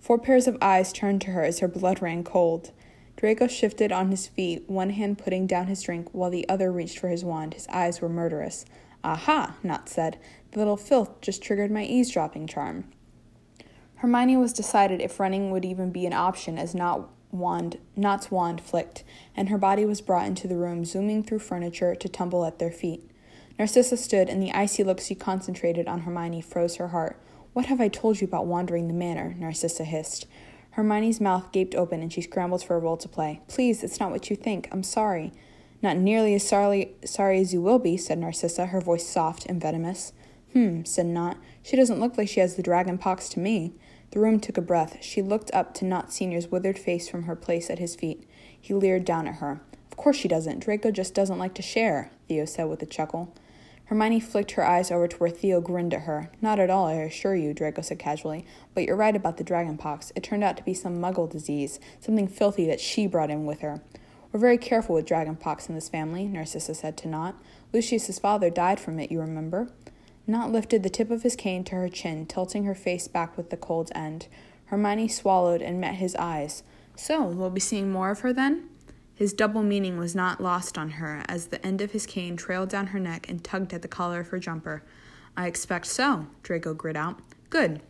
Four 0.00 0.18
pairs 0.18 0.46
of 0.46 0.56
eyes 0.62 0.90
turned 0.90 1.20
to 1.20 1.32
her 1.32 1.44
as 1.44 1.58
her 1.58 1.68
blood 1.68 2.00
ran 2.00 2.24
cold. 2.24 2.72
Draco 3.16 3.46
shifted 3.46 3.92
on 3.92 4.10
his 4.10 4.26
feet, 4.26 4.64
one 4.70 4.90
hand 4.90 5.18
putting 5.18 5.46
down 5.46 5.66
his 5.66 5.82
drink 5.82 6.08
while 6.12 6.30
the 6.30 6.48
other 6.48 6.72
reached 6.72 6.98
for 6.98 7.08
his 7.08 7.26
wand. 7.26 7.52
His 7.52 7.68
eyes 7.68 8.00
were 8.00 8.08
murderous. 8.08 8.64
Aha, 9.04 9.56
Nott 9.62 9.90
said. 9.90 10.18
The 10.52 10.60
little 10.60 10.78
filth 10.78 11.20
just 11.20 11.42
triggered 11.42 11.70
my 11.70 11.84
eavesdropping 11.84 12.46
charm. 12.46 12.84
Hermione 13.96 14.38
was 14.38 14.54
decided 14.54 15.02
if 15.02 15.20
running 15.20 15.50
would 15.50 15.66
even 15.66 15.90
be 15.90 16.06
an 16.06 16.14
option 16.14 16.56
as 16.56 16.74
Nott 16.74 17.10
wand, 17.30 17.78
Nott's 17.96 18.30
wand 18.30 18.60
flicked, 18.60 19.04
and 19.36 19.48
her 19.48 19.58
body 19.58 19.84
was 19.84 20.00
brought 20.00 20.26
into 20.26 20.48
the 20.48 20.56
room, 20.56 20.84
zooming 20.84 21.22
through 21.22 21.40
furniture 21.40 21.94
to 21.94 22.08
tumble 22.08 22.44
at 22.44 22.58
their 22.58 22.70
feet. 22.70 23.10
Narcissa 23.58 23.96
stood, 23.96 24.28
and 24.28 24.42
the 24.42 24.52
icy 24.52 24.84
look 24.84 25.00
she 25.00 25.14
concentrated 25.14 25.88
on 25.88 26.00
Hermione 26.00 26.40
froze 26.40 26.76
her 26.76 26.88
heart. 26.88 27.20
What 27.52 27.66
have 27.66 27.80
I 27.80 27.88
told 27.88 28.20
you 28.20 28.26
about 28.26 28.46
wandering 28.46 28.86
the 28.86 28.94
manor? 28.94 29.34
Narcissa 29.38 29.84
hissed. 29.84 30.26
Hermione's 30.72 31.20
mouth 31.20 31.50
gaped 31.50 31.74
open 31.74 32.00
and 32.00 32.12
she 32.12 32.20
scrambled 32.20 32.62
for 32.62 32.76
a 32.76 32.78
role 32.78 32.96
to 32.98 33.08
play. 33.08 33.40
Please, 33.48 33.82
it's 33.82 33.98
not 33.98 34.12
what 34.12 34.30
you 34.30 34.36
think. 34.36 34.68
I'm 34.70 34.84
sorry. 34.84 35.32
Not 35.82 35.96
nearly 35.96 36.34
as 36.34 36.46
sorry, 36.46 36.92
sorry 37.04 37.40
as 37.40 37.52
you 37.52 37.60
will 37.60 37.80
be, 37.80 37.96
said 37.96 38.18
Narcissa, 38.18 38.66
her 38.66 38.80
voice 38.80 39.04
soft 39.04 39.44
and 39.46 39.60
venomous. 39.60 40.12
Hmm, 40.52 40.84
said 40.84 41.06
Nott. 41.06 41.36
She 41.64 41.76
doesn't 41.76 41.98
look 41.98 42.16
like 42.16 42.28
she 42.28 42.38
has 42.38 42.54
the 42.54 42.62
dragon 42.62 42.96
pox 42.96 43.28
to 43.30 43.40
me. 43.40 43.72
The 44.10 44.20
room 44.20 44.40
took 44.40 44.56
a 44.56 44.62
breath. 44.62 44.98
She 45.02 45.20
looked 45.20 45.50
up 45.52 45.74
to 45.74 45.84
Nott 45.84 46.12
Senior's 46.12 46.48
withered 46.48 46.78
face 46.78 47.08
from 47.08 47.24
her 47.24 47.36
place 47.36 47.68
at 47.68 47.78
his 47.78 47.94
feet. 47.94 48.28
He 48.58 48.74
leered 48.74 49.04
down 49.04 49.26
at 49.26 49.36
her. 49.36 49.60
Of 49.90 49.96
course 49.96 50.16
she 50.16 50.28
doesn't. 50.28 50.60
Draco 50.60 50.90
just 50.90 51.14
doesn't 51.14 51.38
like 51.38 51.54
to 51.54 51.62
share, 51.62 52.10
Theo 52.26 52.44
said 52.44 52.64
with 52.64 52.82
a 52.82 52.86
chuckle. 52.86 53.34
Hermione 53.86 54.20
flicked 54.20 54.50
her 54.52 54.66
eyes 54.66 54.90
over 54.90 55.08
to 55.08 55.16
where 55.16 55.30
Theo 55.30 55.60
grinned 55.62 55.94
at 55.94 56.02
her. 56.02 56.30
Not 56.42 56.58
at 56.58 56.68
all, 56.68 56.86
I 56.86 56.94
assure 56.94 57.34
you, 57.34 57.54
Draco 57.54 57.80
said 57.80 57.98
casually. 57.98 58.44
But 58.74 58.84
you're 58.84 58.96
right 58.96 59.16
about 59.16 59.38
the 59.38 59.44
dragon 59.44 59.78
pox. 59.78 60.12
It 60.14 60.22
turned 60.22 60.44
out 60.44 60.58
to 60.58 60.62
be 60.62 60.74
some 60.74 60.98
muggle 60.98 61.30
disease, 61.30 61.80
something 61.98 62.28
filthy 62.28 62.66
that 62.66 62.80
she 62.80 63.06
brought 63.06 63.30
in 63.30 63.46
with 63.46 63.60
her. 63.60 63.80
We're 64.30 64.40
very 64.40 64.58
careful 64.58 64.94
with 64.94 65.06
dragon 65.06 65.36
pox 65.36 65.70
in 65.70 65.74
this 65.74 65.88
family, 65.88 66.26
Narcissa 66.26 66.74
said 66.74 66.98
to 66.98 67.08
Nott. 67.08 67.34
Lucius's 67.72 68.18
father 68.18 68.50
died 68.50 68.78
from 68.78 68.98
it, 68.98 69.10
you 69.10 69.20
remember? 69.20 69.70
Nott 70.28 70.52
lifted 70.52 70.82
the 70.82 70.90
tip 70.90 71.10
of 71.10 71.22
his 71.22 71.34
cane 71.34 71.64
to 71.64 71.74
her 71.76 71.88
chin, 71.88 72.26
tilting 72.26 72.64
her 72.64 72.74
face 72.74 73.08
back 73.08 73.34
with 73.36 73.48
the 73.48 73.56
cold 73.56 73.90
end. 73.94 74.28
Hermione 74.66 75.08
swallowed 75.08 75.62
and 75.62 75.80
met 75.80 75.94
his 75.94 76.14
eyes. 76.16 76.62
So, 76.94 77.24
we'll 77.24 77.48
be 77.48 77.60
seeing 77.60 77.90
more 77.90 78.10
of 78.10 78.20
her 78.20 78.34
then? 78.34 78.68
His 79.14 79.32
double 79.32 79.62
meaning 79.62 79.96
was 79.98 80.14
not 80.14 80.42
lost 80.42 80.76
on 80.76 80.90
her 80.90 81.24
as 81.28 81.46
the 81.46 81.64
end 81.64 81.80
of 81.80 81.92
his 81.92 82.04
cane 82.04 82.36
trailed 82.36 82.68
down 82.68 82.88
her 82.88 83.00
neck 83.00 83.26
and 83.28 83.42
tugged 83.42 83.72
at 83.72 83.80
the 83.80 83.88
collar 83.88 84.20
of 84.20 84.28
her 84.28 84.38
jumper. 84.38 84.84
I 85.34 85.46
expect 85.46 85.86
so, 85.86 86.26
Draco 86.42 86.74
grit 86.74 86.94
out. 86.94 87.20
Good. 87.48 87.80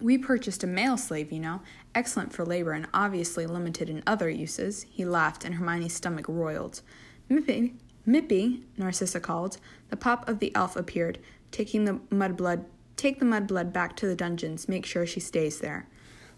We 0.00 0.18
purchased 0.18 0.62
a 0.62 0.68
male 0.68 0.96
slave, 0.96 1.32
you 1.32 1.40
know, 1.40 1.62
excellent 1.96 2.32
for 2.32 2.44
labor 2.44 2.72
and 2.72 2.86
obviously 2.94 3.44
limited 3.44 3.90
in 3.90 4.04
other 4.06 4.30
uses. 4.30 4.84
He 4.88 5.04
laughed, 5.04 5.44
and 5.44 5.56
Hermione's 5.56 5.94
stomach 5.94 6.26
roiled. 6.28 6.80
Mippy, 7.28 7.74
Mippy, 8.06 8.62
Narcissa 8.76 9.20
called. 9.20 9.58
The 9.90 9.96
pop 9.96 10.28
of 10.28 10.38
the 10.38 10.54
elf 10.54 10.76
appeared, 10.76 11.18
taking 11.52 11.84
the 11.84 12.00
mudblood 12.10 12.64
Take 13.02 13.18
the 13.18 13.24
mudblood 13.24 13.72
back 13.72 13.96
to 13.96 14.06
the 14.06 14.14
dungeons. 14.14 14.68
Make 14.68 14.86
sure 14.86 15.06
she 15.06 15.18
stays 15.18 15.58
there. 15.58 15.88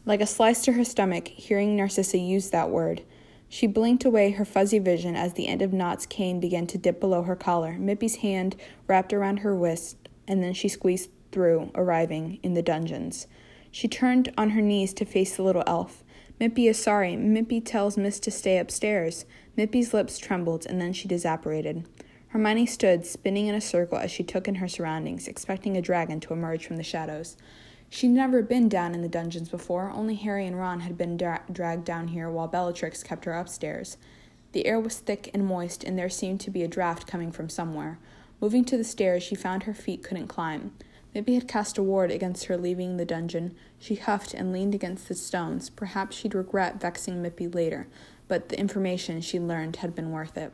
Like 0.07 0.23
a 0.23 0.27
slice 0.27 0.63
to 0.65 0.73
her 0.73 0.85
stomach, 0.85 1.29
hearing 1.29 1.77
Narcissa 1.77 2.17
use 2.17 2.49
that 2.51 2.71
word, 2.71 3.03
she 3.49 3.67
blinked 3.67 4.05
away 4.05 4.31
her 4.31 4.45
fuzzy 4.45 4.79
vision 4.79 5.15
as 5.15 5.35
the 5.35 5.47
end 5.47 5.63
of 5.63 5.73
Nott's 5.73 6.07
cane 6.07 6.41
began 6.41 6.67
to 6.69 6.79
dip 6.79 7.01
below 7.01 7.23
her 7.23 7.37
collar. 7.37 7.77
Mippy's 7.79 8.17
hand 8.17 8.57
wrapped 8.87 9.13
around 9.13 9.39
her 9.39 9.55
wrist, 9.55 10.09
and 10.27 10.43
then 10.43 10.55
she 10.55 10.69
squeezed 10.69 11.11
through, 11.31 11.71
arriving 11.75 12.39
in 12.43 12.55
the 12.55 12.63
dungeons. 12.63 13.27
She 13.71 13.87
turned 13.87 14.33
on 14.39 14.51
her 14.51 14.63
knees 14.63 14.95
to 14.95 15.05
face 15.05 15.37
the 15.37 15.43
little 15.43 15.65
elf. 15.67 16.03
Mippy 16.41 16.69
is 16.69 16.83
sorry. 16.83 17.15
Mippy 17.15 17.61
tells 17.61 17.97
Miss 17.97 18.19
to 18.21 18.31
stay 18.31 18.59
upstairs. 18.59 19.25
Mippy's 19.57 19.93
lips 19.93 20.19
trembled, 20.19 20.65
and 20.67 20.81
then 20.81 20.93
she 20.93 21.09
disapparated. 21.09 21.85
Hermione 22.35 22.67
stood, 22.67 23.07
spinning 23.07 23.47
in 23.47 23.55
a 23.55 23.61
circle 23.61 23.97
as 23.97 24.11
she 24.11 24.25
took 24.25 24.49
in 24.49 24.57
her 24.57 24.67
surroundings, 24.67 25.29
expecting 25.29 25.77
a 25.77 25.81
dragon 25.81 26.19
to 26.19 26.33
emerge 26.33 26.67
from 26.67 26.79
the 26.79 26.83
shadows. 26.83 27.37
She'd 27.89 28.09
never 28.09 28.43
been 28.43 28.69
down 28.69 28.93
in 28.93 29.03
the 29.03 29.09
dungeons 29.09 29.49
before, 29.49 29.93
only 29.93 30.17
Harry 30.17 30.45
and 30.45 30.59
Ron 30.59 30.81
had 30.81 30.99
been 30.99 31.17
dra- 31.17 31.45
dragged 31.53 31.85
down 31.85 32.09
here 32.09 32.29
while 32.29 32.49
Bellatrix 32.49 33.05
kept 33.05 33.25
her 33.27 33.35
upstairs. 33.35 33.99
The 34.51 34.67
air 34.67 34.81
was 34.81 34.99
thick 34.99 35.31
and 35.33 35.47
moist, 35.47 35.85
and 35.85 35.97
there 35.97 36.11
seemed 36.11 36.41
to 36.41 36.51
be 36.51 36.65
a 36.65 36.69
draught 36.69 37.07
coming 37.07 37.31
from 37.31 37.49
somewhere. 37.49 38.01
Moving 38.41 38.65
to 38.65 38.77
the 38.77 38.83
stairs, 38.83 39.23
she 39.23 39.37
found 39.37 39.63
her 39.63 39.73
feet 39.73 40.03
couldn't 40.03 40.27
climb. 40.27 40.73
Mippy 41.15 41.35
had 41.35 41.47
cast 41.47 41.79
a 41.79 41.85
ward 41.85 42.11
against 42.11 42.47
her 42.47 42.57
leaving 42.57 42.97
the 42.97 43.05
dungeon. 43.05 43.55
She 43.79 43.95
huffed 43.95 44.35
and 44.35 44.53
leaned 44.53 44.75
against 44.75 45.07
the 45.07 45.15
stones. 45.15 45.71
Perhaps 45.71 46.17
she'd 46.17 46.35
regret 46.35 46.81
vexing 46.81 47.23
Mippy 47.23 47.47
later, 47.47 47.87
but 48.27 48.49
the 48.49 48.59
information 48.59 49.21
she'd 49.21 49.43
learned 49.43 49.77
had 49.77 49.95
been 49.95 50.11
worth 50.11 50.37
it. 50.37 50.53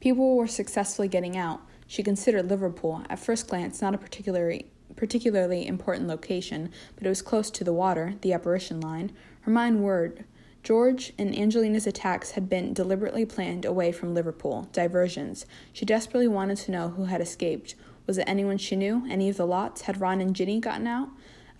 People 0.00 0.36
were 0.36 0.46
successfully 0.46 1.08
getting 1.08 1.36
out. 1.36 1.60
She 1.86 2.02
considered 2.02 2.48
Liverpool, 2.48 3.02
at 3.08 3.18
first 3.18 3.48
glance, 3.48 3.82
not 3.82 3.94
a 3.94 3.98
particularly 3.98 4.66
particularly 4.96 5.66
important 5.66 6.08
location, 6.08 6.70
but 6.96 7.06
it 7.06 7.08
was 7.08 7.22
close 7.22 7.50
to 7.52 7.62
the 7.62 7.72
water, 7.72 8.14
the 8.22 8.32
apparition 8.32 8.80
line. 8.80 9.12
Her 9.42 9.50
mind 9.50 9.82
whirred. 9.82 10.24
George 10.64 11.12
and 11.16 11.36
Angelina's 11.36 11.86
attacks 11.86 12.32
had 12.32 12.48
been 12.48 12.74
deliberately 12.74 13.24
planned 13.24 13.64
away 13.64 13.92
from 13.92 14.12
Liverpool, 14.12 14.68
diversions. 14.72 15.46
She 15.72 15.84
desperately 15.84 16.26
wanted 16.26 16.58
to 16.58 16.72
know 16.72 16.88
who 16.90 17.04
had 17.04 17.20
escaped. 17.20 17.76
Was 18.06 18.18
it 18.18 18.24
anyone 18.26 18.58
she 18.58 18.74
knew? 18.74 19.06
Any 19.08 19.28
of 19.28 19.36
the 19.36 19.46
lots? 19.46 19.82
Had 19.82 20.00
Ron 20.00 20.20
and 20.20 20.34
Ginny 20.34 20.58
gotten 20.58 20.86
out? 20.86 21.08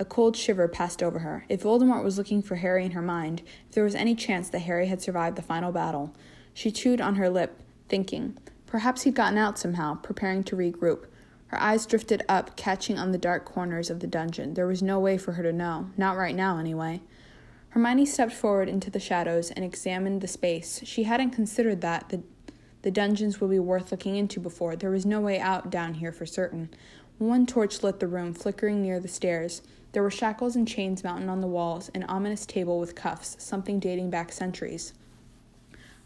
A 0.01 0.05
cold 0.05 0.37
shiver 0.37 0.67
passed 0.67 1.03
over 1.03 1.21
her. 1.21 1.45
If 1.49 1.63
Voldemort 1.63 2.05
was 2.05 2.19
looking 2.19 2.43
for 2.43 2.57
Harry 2.57 2.85
in 2.85 2.91
her 2.91 3.03
mind, 3.03 3.43
if 3.69 3.75
there 3.75 3.85
was 3.85 3.95
any 3.95 4.15
chance 4.15 4.49
that 4.51 4.61
Harry 4.61 4.89
had 4.89 5.01
survived 5.01 5.37
the 5.37 5.43
final 5.43 5.73
battle, 5.73 6.15
she 6.53 6.71
chewed 6.71 7.01
on 7.01 7.15
her 7.17 7.31
lip, 7.31 7.61
thinking. 7.89 8.37
Perhaps 8.67 9.03
he'd 9.03 9.15
gotten 9.15 9.39
out 9.39 9.59
somehow, 9.59 9.95
preparing 9.97 10.45
to 10.45 10.57
regroup. 10.57 11.07
Her 11.49 11.61
eyes 11.61 11.87
drifted 11.87 12.23
up, 12.29 12.57
catching 12.57 12.99
on 12.99 13.13
the 13.13 13.19
dark 13.19 13.45
corners 13.45 13.89
of 13.89 14.01
the 14.01 14.07
dungeon. 14.07 14.55
There 14.55 14.67
was 14.67 14.83
no 14.83 15.01
way 15.01 15.17
for 15.17 15.33
her 15.33 15.43
to 15.43 15.53
know. 15.53 15.91
Not 15.97 16.17
right 16.17 16.35
now, 16.35 16.59
anyway. 16.59 17.01
Hermione 17.71 18.07
stepped 18.07 18.33
forward 18.33 18.69
into 18.69 18.91
the 18.91 19.01
shadows 19.01 19.51
and 19.51 19.65
examined 19.65 20.21
the 20.21 20.29
space. 20.29 20.81
She 20.85 21.05
hadn't 21.05 21.31
considered 21.31 21.81
that 21.81 22.11
the, 22.11 22.23
the 22.83 22.91
dungeons 22.91 23.41
would 23.41 23.51
be 23.51 23.59
worth 23.59 23.91
looking 23.91 24.17
into 24.17 24.41
before. 24.41 24.77
There 24.77 24.91
was 24.91 25.07
no 25.07 25.21
way 25.21 25.41
out 25.41 25.71
down 25.71 25.95
here 25.95 26.13
for 26.13 26.27
certain. 26.27 26.69
One 27.19 27.47
torch 27.47 27.83
lit 27.83 28.01
the 28.01 28.07
room, 28.07 28.35
flickering 28.35 28.83
near 28.83 29.01
the 29.01 29.09
stairs. 29.09 29.63
There 29.93 30.03
were 30.03 30.11
shackles 30.11 30.55
and 30.55 30.69
chains 30.69 31.03
mounted 31.03 31.29
on 31.29 31.41
the 31.41 31.47
walls, 31.47 31.91
an 31.95 32.05
ominous 32.05 32.45
table 32.45 32.79
with 32.79 32.95
cuffs, 32.95 33.37
something 33.39 33.81
dating 33.81 34.11
back 34.11 34.33
centuries. 34.33 34.93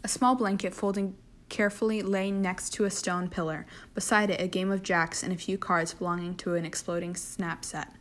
A 0.03 0.07
small 0.07 0.35
blanket 0.35 0.73
folding 0.73 1.15
carefully 1.53 2.01
lay 2.01 2.31
next 2.31 2.71
to 2.71 2.83
a 2.83 2.89
stone 2.89 3.29
pillar. 3.29 3.67
Beside 3.93 4.31
it, 4.31 4.41
a 4.41 4.47
game 4.47 4.71
of 4.71 4.81
jacks 4.81 5.21
and 5.21 5.31
a 5.31 5.37
few 5.37 5.55
cards 5.55 5.93
belonging 5.93 6.33
to 6.37 6.55
an 6.55 6.65
exploding 6.65 7.15
snap 7.15 7.63
set. 7.63 7.93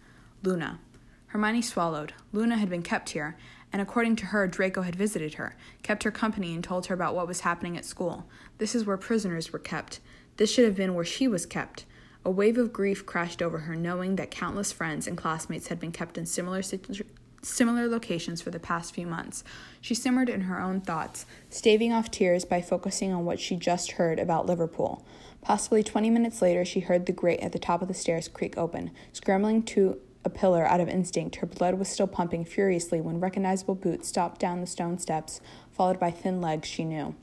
Luna. 0.43 0.81
Hermione 1.27 1.61
swallowed. 1.61 2.15
Luna 2.33 2.57
had 2.57 2.71
been 2.71 2.83
kept 2.83 3.11
here, 3.11 3.37
and 3.71 3.83
according 3.83 4.17
to 4.17 4.27
her, 4.27 4.47
Draco 4.47 4.81
had 4.81 4.97
visited 4.97 5.35
her, 5.35 5.55
kept 5.83 6.05
her 6.05 6.11
company, 6.11 6.55
and 6.55 6.65
told 6.65 6.87
her 6.87 6.95
about 6.95 7.15
what 7.15 7.29
was 7.29 7.41
happening 7.41 7.77
at 7.77 7.85
school. 7.85 8.27
This 8.57 8.75
is 8.75 8.87
where 8.87 8.97
prisoners 8.97 9.53
were 9.53 9.59
kept. 9.59 10.01
This 10.39 10.51
should 10.51 10.65
have 10.65 10.77
been 10.77 10.95
where 10.95 11.05
she 11.05 11.29
was 11.29 11.45
kept. 11.45 11.85
A 12.25 12.31
wave 12.31 12.57
of 12.57 12.73
grief 12.73 13.05
crashed 13.05 13.43
over 13.43 13.59
her, 13.59 13.77
knowing 13.77 14.17
that 14.17 14.31
countless 14.31 14.73
friends 14.73 15.07
and 15.07 15.15
classmates 15.15 15.67
had 15.67 15.79
been 15.79 15.93
kept 15.93 16.17
in 16.17 16.25
similar 16.25 16.63
situ- 16.63 17.05
similar 17.43 17.89
locations 17.89 18.41
for 18.41 18.51
the 18.51 18.61
past 18.61 18.95
few 18.95 19.07
months. 19.07 19.43
She 19.81 19.95
simmered 19.95 20.29
in 20.29 20.43
her 20.43 20.61
own 20.61 20.81
thoughts, 20.81 21.27
staving 21.51 21.93
off 21.93 22.11
tears 22.11 22.45
by 22.45 22.63
focusing 22.63 23.13
on 23.13 23.25
what 23.25 23.41
she 23.41 23.57
just 23.57 23.93
heard 23.93 24.19
about 24.19 24.47
Liverpool. 24.47 25.05
Possibly 25.43 25.83
20 25.83 26.09
minutes 26.09 26.41
later, 26.41 26.65
she 26.65 26.81
heard 26.81 27.07
the 27.07 27.13
grate 27.13 27.41
at 27.41 27.53
the 27.53 27.59
top 27.59 27.83
of 27.83 27.89
the 27.89 27.95
stairs 27.95 28.29
creak 28.29 28.57
open. 28.57 28.93
Scrambling 29.13 29.65
to 29.65 29.99
a 30.25 30.31
pillar 30.31 30.65
out 30.65 30.81
of 30.81 30.89
instinct, 30.89 31.37
her 31.37 31.47
blood 31.47 31.75
was 31.75 31.89
still 31.89 32.07
pumping 32.07 32.45
furiously 32.45 33.01
when 33.01 33.19
recognizable 33.19 33.75
boots 33.75 34.09
stopped 34.09 34.41
down 34.41 34.61
the 34.61 34.67
stone 34.67 34.99
steps, 34.99 35.41
followed 35.73 35.99
by 35.99 36.13
thin 36.13 36.41
legs 36.41 36.69
she 36.69 36.85
knew. 36.85 37.17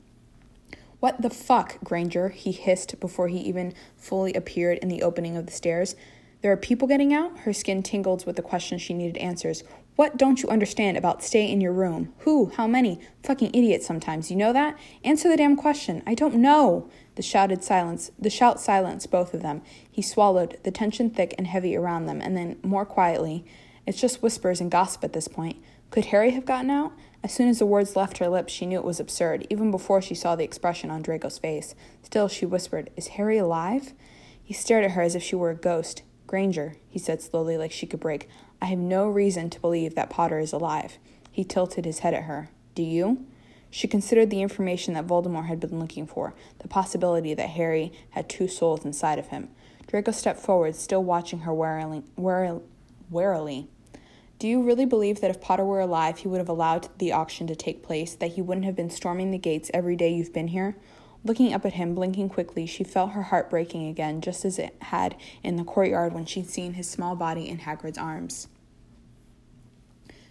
What 1.00 1.22
the 1.22 1.30
fuck, 1.30 1.78
Granger? 1.82 2.28
he 2.28 2.52
hissed 2.52 3.00
before 3.00 3.28
he 3.28 3.38
even 3.38 3.72
fully 3.96 4.34
appeared 4.34 4.76
in 4.78 4.88
the 4.88 5.02
opening 5.02 5.34
of 5.34 5.46
the 5.46 5.52
stairs. 5.52 5.96
There 6.42 6.52
are 6.52 6.58
people 6.58 6.88
getting 6.88 7.14
out? 7.14 7.38
Her 7.40 7.54
skin 7.54 7.82
tingled 7.82 8.26
with 8.26 8.36
the 8.36 8.42
question 8.42 8.76
she 8.76 8.92
needed 8.92 9.16
answers. 9.16 9.64
What 10.00 10.16
don't 10.16 10.42
you 10.42 10.48
understand 10.48 10.96
about 10.96 11.22
stay 11.22 11.46
in 11.46 11.60
your 11.60 11.74
room? 11.74 12.14
Who? 12.20 12.52
How 12.56 12.66
many? 12.66 13.00
Fucking 13.22 13.50
idiot 13.52 13.82
sometimes, 13.82 14.30
you 14.30 14.36
know 14.38 14.50
that? 14.50 14.78
Answer 15.04 15.28
the 15.28 15.36
damn 15.36 15.56
question. 15.56 16.02
I 16.06 16.14
don't 16.14 16.36
know. 16.36 16.88
The 17.16 17.22
shouted 17.22 17.62
silence 17.62 18.10
the 18.18 18.30
shout 18.30 18.58
silenced 18.62 19.10
both 19.10 19.34
of 19.34 19.42
them. 19.42 19.60
He 19.90 20.00
swallowed, 20.00 20.56
the 20.62 20.70
tension 20.70 21.10
thick 21.10 21.34
and 21.36 21.46
heavy 21.46 21.76
around 21.76 22.06
them, 22.06 22.22
and 22.22 22.34
then 22.34 22.56
more 22.62 22.86
quietly, 22.86 23.44
It's 23.84 24.00
just 24.00 24.22
whispers 24.22 24.58
and 24.58 24.70
gossip 24.70 25.04
at 25.04 25.12
this 25.12 25.28
point. 25.28 25.62
Could 25.90 26.06
Harry 26.06 26.30
have 26.30 26.46
gotten 26.46 26.70
out? 26.70 26.92
As 27.22 27.34
soon 27.34 27.50
as 27.50 27.58
the 27.58 27.66
words 27.66 27.94
left 27.94 28.16
her 28.18 28.28
lips, 28.30 28.54
she 28.54 28.64
knew 28.64 28.78
it 28.78 28.84
was 28.86 29.00
absurd, 29.00 29.46
even 29.50 29.70
before 29.70 30.00
she 30.00 30.14
saw 30.14 30.34
the 30.34 30.44
expression 30.44 30.90
on 30.90 31.02
Draco's 31.02 31.38
face. 31.38 31.74
Still, 32.02 32.26
she 32.26 32.46
whispered, 32.46 32.88
Is 32.96 33.08
Harry 33.18 33.36
alive? 33.36 33.92
He 34.42 34.54
stared 34.54 34.86
at 34.86 34.92
her 34.92 35.02
as 35.02 35.14
if 35.14 35.22
she 35.22 35.36
were 35.36 35.50
a 35.50 35.54
ghost. 35.54 36.04
Granger, 36.26 36.76
he 36.88 36.98
said 36.98 37.20
slowly, 37.20 37.58
like 37.58 37.72
she 37.72 37.86
could 37.86 38.00
break, 38.00 38.28
I 38.62 38.66
have 38.66 38.78
no 38.78 39.08
reason 39.08 39.50
to 39.50 39.60
believe 39.60 39.94
that 39.94 40.10
Potter 40.10 40.38
is 40.38 40.52
alive. 40.52 40.98
He 41.32 41.44
tilted 41.44 41.84
his 41.84 42.00
head 42.00 42.14
at 42.14 42.24
her. 42.24 42.50
Do 42.74 42.82
you? 42.82 43.26
She 43.70 43.88
considered 43.88 44.30
the 44.30 44.42
information 44.42 44.94
that 44.94 45.06
Voldemort 45.06 45.46
had 45.46 45.60
been 45.60 45.78
looking 45.78 46.06
for, 46.06 46.34
the 46.58 46.68
possibility 46.68 47.34
that 47.34 47.50
Harry 47.50 47.92
had 48.10 48.28
two 48.28 48.48
souls 48.48 48.84
inside 48.84 49.18
of 49.18 49.28
him. 49.28 49.48
Draco 49.86 50.10
stepped 50.10 50.40
forward, 50.40 50.76
still 50.76 51.02
watching 51.02 51.40
her 51.40 51.54
warily. 51.54 52.02
warily. 52.18 53.68
Do 54.38 54.48
you 54.48 54.62
really 54.62 54.86
believe 54.86 55.20
that 55.20 55.30
if 55.30 55.40
Potter 55.40 55.64
were 55.64 55.80
alive, 55.80 56.18
he 56.18 56.28
would 56.28 56.38
have 56.38 56.48
allowed 56.48 56.88
the 56.98 57.12
auction 57.12 57.46
to 57.46 57.54
take 57.54 57.82
place, 57.82 58.14
that 58.14 58.32
he 58.32 58.42
wouldn't 58.42 58.64
have 58.66 58.76
been 58.76 58.90
storming 58.90 59.30
the 59.30 59.38
gates 59.38 59.70
every 59.74 59.96
day 59.96 60.08
you've 60.12 60.32
been 60.32 60.48
here? 60.48 60.76
Looking 61.22 61.52
up 61.52 61.66
at 61.66 61.74
him, 61.74 61.94
blinking 61.94 62.30
quickly, 62.30 62.66
she 62.66 62.82
felt 62.82 63.12
her 63.12 63.24
heart 63.24 63.50
breaking 63.50 63.86
again, 63.88 64.20
just 64.20 64.44
as 64.44 64.58
it 64.58 64.74
had 64.80 65.16
in 65.42 65.56
the 65.56 65.64
courtyard 65.64 66.14
when 66.14 66.24
she'd 66.24 66.48
seen 66.48 66.74
his 66.74 66.88
small 66.88 67.14
body 67.14 67.48
in 67.48 67.58
Hagrid's 67.58 67.98
arms. 67.98 68.48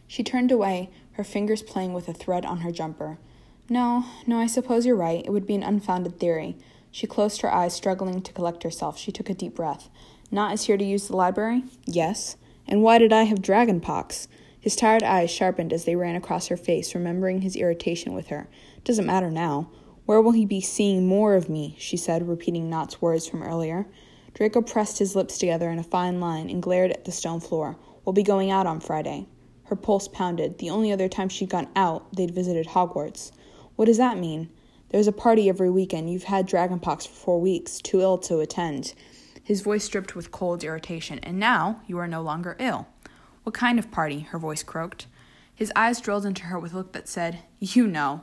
She 0.08 0.24
turned 0.24 0.52
away, 0.52 0.90
her 1.14 1.24
fingers 1.24 1.62
playing 1.62 1.94
with 1.94 2.08
a 2.08 2.14
thread 2.14 2.44
on 2.44 2.62
her 2.62 2.72
jumper. 2.72 3.20
No, 3.70 4.06
no, 4.26 4.40
I 4.40 4.48
suppose 4.48 4.86
you're 4.88 4.96
right. 4.96 5.24
It 5.24 5.32
would 5.32 5.46
be 5.46 5.54
an 5.54 5.62
unfounded 5.62 6.20
theory. 6.20 6.58
She 6.90 7.06
closed 7.06 7.42
her 7.42 7.54
eyes, 7.54 7.76
struggling 7.76 8.24
to 8.24 8.34
collect 8.34 8.64
herself. 8.64 8.98
She 8.98 9.12
took 9.12 9.30
a 9.30 9.36
deep 9.36 9.54
breath. 9.54 9.90
Nott 10.32 10.54
is 10.54 10.64
here 10.64 10.78
to 10.78 10.84
use 10.84 11.08
the 11.08 11.16
library? 11.16 11.64
Yes. 11.86 12.36
And 12.68 12.82
why 12.82 12.98
did 12.98 13.14
I 13.14 13.24
have 13.24 13.44
dragon 13.44 13.80
pox? 13.80 14.28
His 14.60 14.76
tired 14.76 15.04
eyes 15.04 15.30
sharpened 15.30 15.72
as 15.72 15.86
they 15.86 15.96
ran 15.96 16.16
across 16.16 16.48
her 16.48 16.58
face, 16.58 16.96
remembering 16.96 17.42
his 17.42 17.56
irritation 17.56 18.14
with 18.14 18.28
her. 18.28 18.48
Doesn't 18.84 19.06
matter 19.06 19.30
now. 19.30 19.70
Where 20.10 20.22
will 20.22 20.32
he 20.32 20.48
be 20.48 20.60
seeing 20.60 21.06
more 21.06 21.36
of 21.36 21.50
me? 21.50 21.76
she 21.78 21.96
said, 21.96 22.28
repeating 22.28 22.68
Nott's 22.68 23.00
words 23.00 23.28
from 23.28 23.44
earlier. 23.44 23.86
Draco 24.34 24.60
pressed 24.64 24.98
his 24.98 25.16
lips 25.16 25.38
together 25.38 25.70
in 25.70 25.78
a 25.78 25.84
fine 25.84 26.20
line 26.20 26.50
and 26.50 26.64
glared 26.64 26.90
at 26.90 27.06
the 27.06 27.12
stone 27.12 27.40
floor. 27.40 27.78
We'll 28.04 28.14
be 28.14 28.24
going 28.24 28.50
out 28.50 28.66
on 28.66 28.80
Friday. 28.80 29.28
Her 29.66 29.76
pulse 29.76 30.08
pounded. 30.08 30.58
The 30.58 30.72
only 30.72 30.92
other 30.92 31.10
time 31.10 31.30
she'd 31.30 31.52
gone 31.52 31.68
out, 31.76 32.12
they'd 32.16 32.34
visited 32.34 32.70
Hogwarts. 32.70 33.32
What 33.76 33.86
does 33.86 33.98
that 33.98 34.18
mean? 34.18 34.50
There's 34.90 35.06
a 35.06 35.12
party 35.12 35.48
every 35.48 35.70
weekend. 35.70 36.12
You've 36.12 36.24
had 36.24 36.50
dragonpox 36.50 37.08
for 37.08 37.14
four 37.14 37.40
weeks, 37.40 37.80
too 37.80 38.02
ill 38.02 38.18
to 38.18 38.40
attend. 38.40 38.96
His 39.44 39.62
voice 39.62 39.88
dripped 39.88 40.16
with 40.16 40.32
cold 40.32 40.64
irritation. 40.64 41.20
And 41.20 41.40
now 41.40 41.84
you 41.86 42.00
are 42.00 42.08
no 42.08 42.24
longer 42.24 42.58
ill. 42.58 42.88
What 43.44 43.54
kind 43.54 43.78
of 43.78 43.92
party? 43.92 44.22
Her 44.22 44.40
voice 44.40 44.64
croaked. 44.64 45.06
His 45.54 45.72
eyes 45.76 46.02
drilled 46.02 46.26
into 46.26 46.46
her 46.46 46.58
with 46.58 46.74
a 46.74 46.78
look 46.78 46.94
that 46.94 47.08
said, 47.08 47.44
You 47.60 47.86
know. 47.86 48.22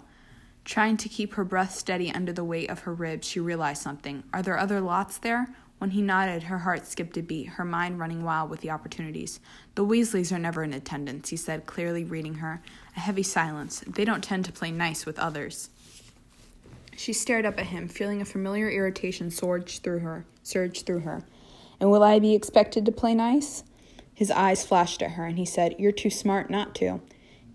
Trying 0.66 0.96
to 0.96 1.08
keep 1.08 1.34
her 1.34 1.44
breath 1.44 1.76
steady 1.76 2.12
under 2.12 2.32
the 2.32 2.42
weight 2.42 2.68
of 2.70 2.80
her 2.80 2.92
ribs, 2.92 3.28
she 3.28 3.38
realized 3.38 3.80
something. 3.80 4.24
Are 4.34 4.42
there 4.42 4.58
other 4.58 4.80
lots 4.80 5.16
there? 5.16 5.54
When 5.78 5.90
he 5.90 6.02
nodded, 6.02 6.44
her 6.44 6.58
heart 6.58 6.88
skipped 6.88 7.16
a 7.16 7.22
beat, 7.22 7.50
her 7.50 7.64
mind 7.64 8.00
running 8.00 8.24
wild 8.24 8.50
with 8.50 8.62
the 8.62 8.70
opportunities. 8.70 9.38
The 9.76 9.84
Weasleys 9.84 10.32
are 10.32 10.40
never 10.40 10.64
in 10.64 10.72
attendance, 10.72 11.28
he 11.28 11.36
said, 11.36 11.66
clearly 11.66 12.02
reading 12.02 12.34
her. 12.36 12.62
A 12.96 13.00
heavy 13.00 13.22
silence. 13.22 13.84
They 13.86 14.04
don't 14.04 14.24
tend 14.24 14.44
to 14.46 14.52
play 14.52 14.72
nice 14.72 15.06
with 15.06 15.20
others. 15.20 15.70
She 16.96 17.12
stared 17.12 17.46
up 17.46 17.60
at 17.60 17.66
him, 17.66 17.86
feeling 17.86 18.20
a 18.20 18.24
familiar 18.24 18.68
irritation 18.68 19.30
surge 19.30 19.78
through 19.78 20.00
her, 20.00 20.24
surge 20.42 20.82
through 20.82 21.00
her. 21.00 21.22
And 21.78 21.92
will 21.92 22.02
I 22.02 22.18
be 22.18 22.34
expected 22.34 22.84
to 22.86 22.92
play 22.92 23.14
nice? 23.14 23.62
His 24.12 24.32
eyes 24.32 24.64
flashed 24.64 25.00
at 25.00 25.12
her, 25.12 25.26
and 25.26 25.38
he 25.38 25.44
said, 25.44 25.76
You're 25.78 25.92
too 25.92 26.10
smart 26.10 26.50
not 26.50 26.74
to. 26.76 27.02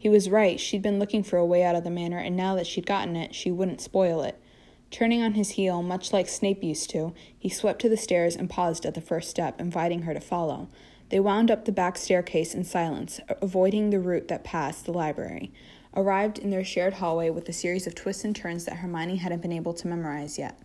He 0.01 0.09
was 0.09 0.31
right. 0.31 0.59
She'd 0.59 0.81
been 0.81 0.97
looking 0.97 1.21
for 1.21 1.37
a 1.37 1.45
way 1.45 1.63
out 1.63 1.75
of 1.75 1.83
the 1.83 1.91
manor, 1.91 2.17
and 2.17 2.35
now 2.35 2.55
that 2.55 2.65
she'd 2.65 2.87
gotten 2.87 3.15
it, 3.15 3.35
she 3.35 3.51
wouldn't 3.51 3.81
spoil 3.81 4.23
it. 4.23 4.41
Turning 4.89 5.21
on 5.21 5.35
his 5.35 5.51
heel, 5.51 5.83
much 5.83 6.11
like 6.11 6.27
Snape 6.27 6.63
used 6.63 6.89
to, 6.89 7.13
he 7.37 7.49
swept 7.49 7.79
to 7.81 7.89
the 7.89 7.95
stairs 7.95 8.35
and 8.35 8.49
paused 8.49 8.83
at 8.83 8.95
the 8.95 8.99
first 9.01 9.29
step, 9.29 9.61
inviting 9.61 10.01
her 10.01 10.15
to 10.15 10.19
follow. 10.19 10.69
They 11.09 11.19
wound 11.19 11.51
up 11.51 11.65
the 11.65 11.71
back 11.71 11.97
staircase 11.97 12.55
in 12.55 12.63
silence, 12.63 13.19
avoiding 13.43 13.91
the 13.91 13.99
route 13.99 14.27
that 14.29 14.43
passed 14.43 14.85
the 14.85 14.91
library 14.91 15.51
arrived 15.95 16.39
in 16.39 16.49
their 16.49 16.63
shared 16.63 16.93
hallway 16.93 17.29
with 17.29 17.47
a 17.49 17.53
series 17.53 17.85
of 17.85 17.93
twists 17.95 18.23
and 18.23 18.35
turns 18.35 18.65
that 18.65 18.77
Hermione 18.77 19.17
hadn't 19.17 19.41
been 19.41 19.51
able 19.51 19.73
to 19.73 19.87
memorize 19.87 20.39
yet. 20.39 20.59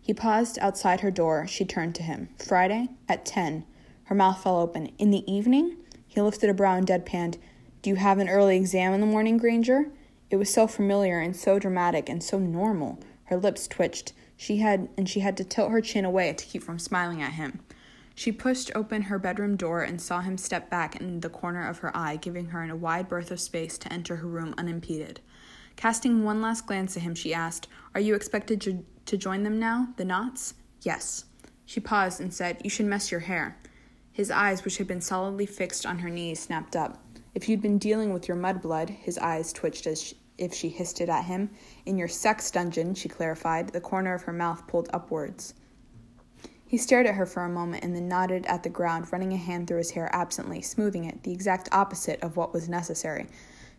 He 0.00 0.14
paused 0.14 0.58
outside 0.60 1.00
her 1.00 1.10
door. 1.10 1.46
She 1.46 1.64
turned 1.64 1.94
to 1.96 2.02
him. 2.02 2.28
Friday? 2.38 2.88
At 3.08 3.24
ten. 3.24 3.64
Her 4.04 4.14
mouth 4.14 4.42
fell 4.42 4.58
open. 4.58 4.86
In 4.98 5.10
the 5.10 5.30
evening? 5.30 5.76
He 6.06 6.20
lifted 6.20 6.50
a 6.50 6.54
brow 6.54 6.76
and 6.76 6.86
deadpanned. 6.86 7.38
Do 7.82 7.90
you 7.90 7.96
have 7.96 8.18
an 8.18 8.28
early 8.28 8.56
exam 8.56 8.92
in 8.92 9.00
the 9.00 9.08
morning, 9.08 9.38
Granger? 9.38 9.86
It 10.30 10.36
was 10.36 10.54
so 10.54 10.68
familiar 10.68 11.18
and 11.18 11.34
so 11.34 11.58
dramatic 11.58 12.08
and 12.08 12.22
so 12.22 12.38
normal. 12.38 13.00
Her 13.24 13.36
lips 13.36 13.66
twitched. 13.66 14.12
She 14.36 14.58
had 14.58 14.88
and 14.96 15.08
she 15.08 15.18
had 15.18 15.36
to 15.38 15.44
tilt 15.44 15.72
her 15.72 15.80
chin 15.80 16.04
away 16.04 16.32
to 16.32 16.44
keep 16.44 16.62
from 16.62 16.78
smiling 16.78 17.20
at 17.20 17.32
him. 17.32 17.58
She 18.14 18.30
pushed 18.30 18.70
open 18.76 19.02
her 19.02 19.18
bedroom 19.18 19.56
door 19.56 19.82
and 19.82 20.00
saw 20.00 20.20
him 20.20 20.38
step 20.38 20.70
back 20.70 20.94
in 20.94 21.20
the 21.20 21.28
corner 21.28 21.68
of 21.68 21.78
her 21.78 21.96
eye, 21.96 22.16
giving 22.16 22.50
her 22.50 22.62
a 22.62 22.76
wide 22.76 23.08
berth 23.08 23.32
of 23.32 23.40
space 23.40 23.76
to 23.78 23.92
enter 23.92 24.16
her 24.16 24.28
room 24.28 24.54
unimpeded. 24.56 25.20
Casting 25.74 26.22
one 26.22 26.40
last 26.40 26.68
glance 26.68 26.96
at 26.96 27.02
him, 27.02 27.16
she 27.16 27.34
asked, 27.34 27.66
Are 27.96 28.00
you 28.00 28.14
expected 28.14 28.60
to, 28.60 28.84
to 29.06 29.16
join 29.16 29.42
them 29.42 29.58
now, 29.58 29.88
the 29.96 30.04
Notts? 30.04 30.54
Yes. 30.82 31.24
She 31.66 31.80
paused 31.80 32.20
and 32.20 32.32
said, 32.32 32.60
You 32.62 32.70
should 32.70 32.86
mess 32.86 33.10
your 33.10 33.20
hair. 33.20 33.58
His 34.12 34.30
eyes, 34.30 34.64
which 34.64 34.76
had 34.76 34.86
been 34.86 35.00
solidly 35.00 35.46
fixed 35.46 35.84
on 35.84 35.98
her 36.00 36.10
knees, 36.10 36.38
snapped 36.38 36.76
up. 36.76 37.02
If 37.34 37.48
you'd 37.48 37.62
been 37.62 37.78
dealing 37.78 38.12
with 38.12 38.28
your 38.28 38.36
mudblood, 38.36 38.90
his 38.90 39.16
eyes 39.18 39.52
twitched 39.52 39.86
as 39.86 40.02
she, 40.02 40.16
if 40.36 40.52
she 40.52 40.68
hissed 40.68 41.00
it 41.00 41.08
at 41.08 41.24
him. 41.24 41.50
In 41.86 41.96
your 41.96 42.08
sex 42.08 42.50
dungeon, 42.50 42.94
she 42.94 43.08
clarified, 43.08 43.68
the 43.68 43.80
corner 43.80 44.14
of 44.14 44.22
her 44.22 44.32
mouth 44.32 44.66
pulled 44.66 44.90
upwards. 44.92 45.54
He 46.66 46.78
stared 46.78 47.06
at 47.06 47.14
her 47.14 47.26
for 47.26 47.44
a 47.44 47.48
moment 47.50 47.84
and 47.84 47.94
then 47.94 48.08
nodded 48.08 48.46
at 48.46 48.62
the 48.62 48.70
ground, 48.70 49.12
running 49.12 49.32
a 49.32 49.36
hand 49.36 49.66
through 49.66 49.78
his 49.78 49.90
hair 49.90 50.08
absently, 50.14 50.62
smoothing 50.62 51.04
it, 51.04 51.22
the 51.22 51.32
exact 51.32 51.68
opposite 51.70 52.22
of 52.22 52.36
what 52.36 52.52
was 52.52 52.68
necessary. 52.68 53.26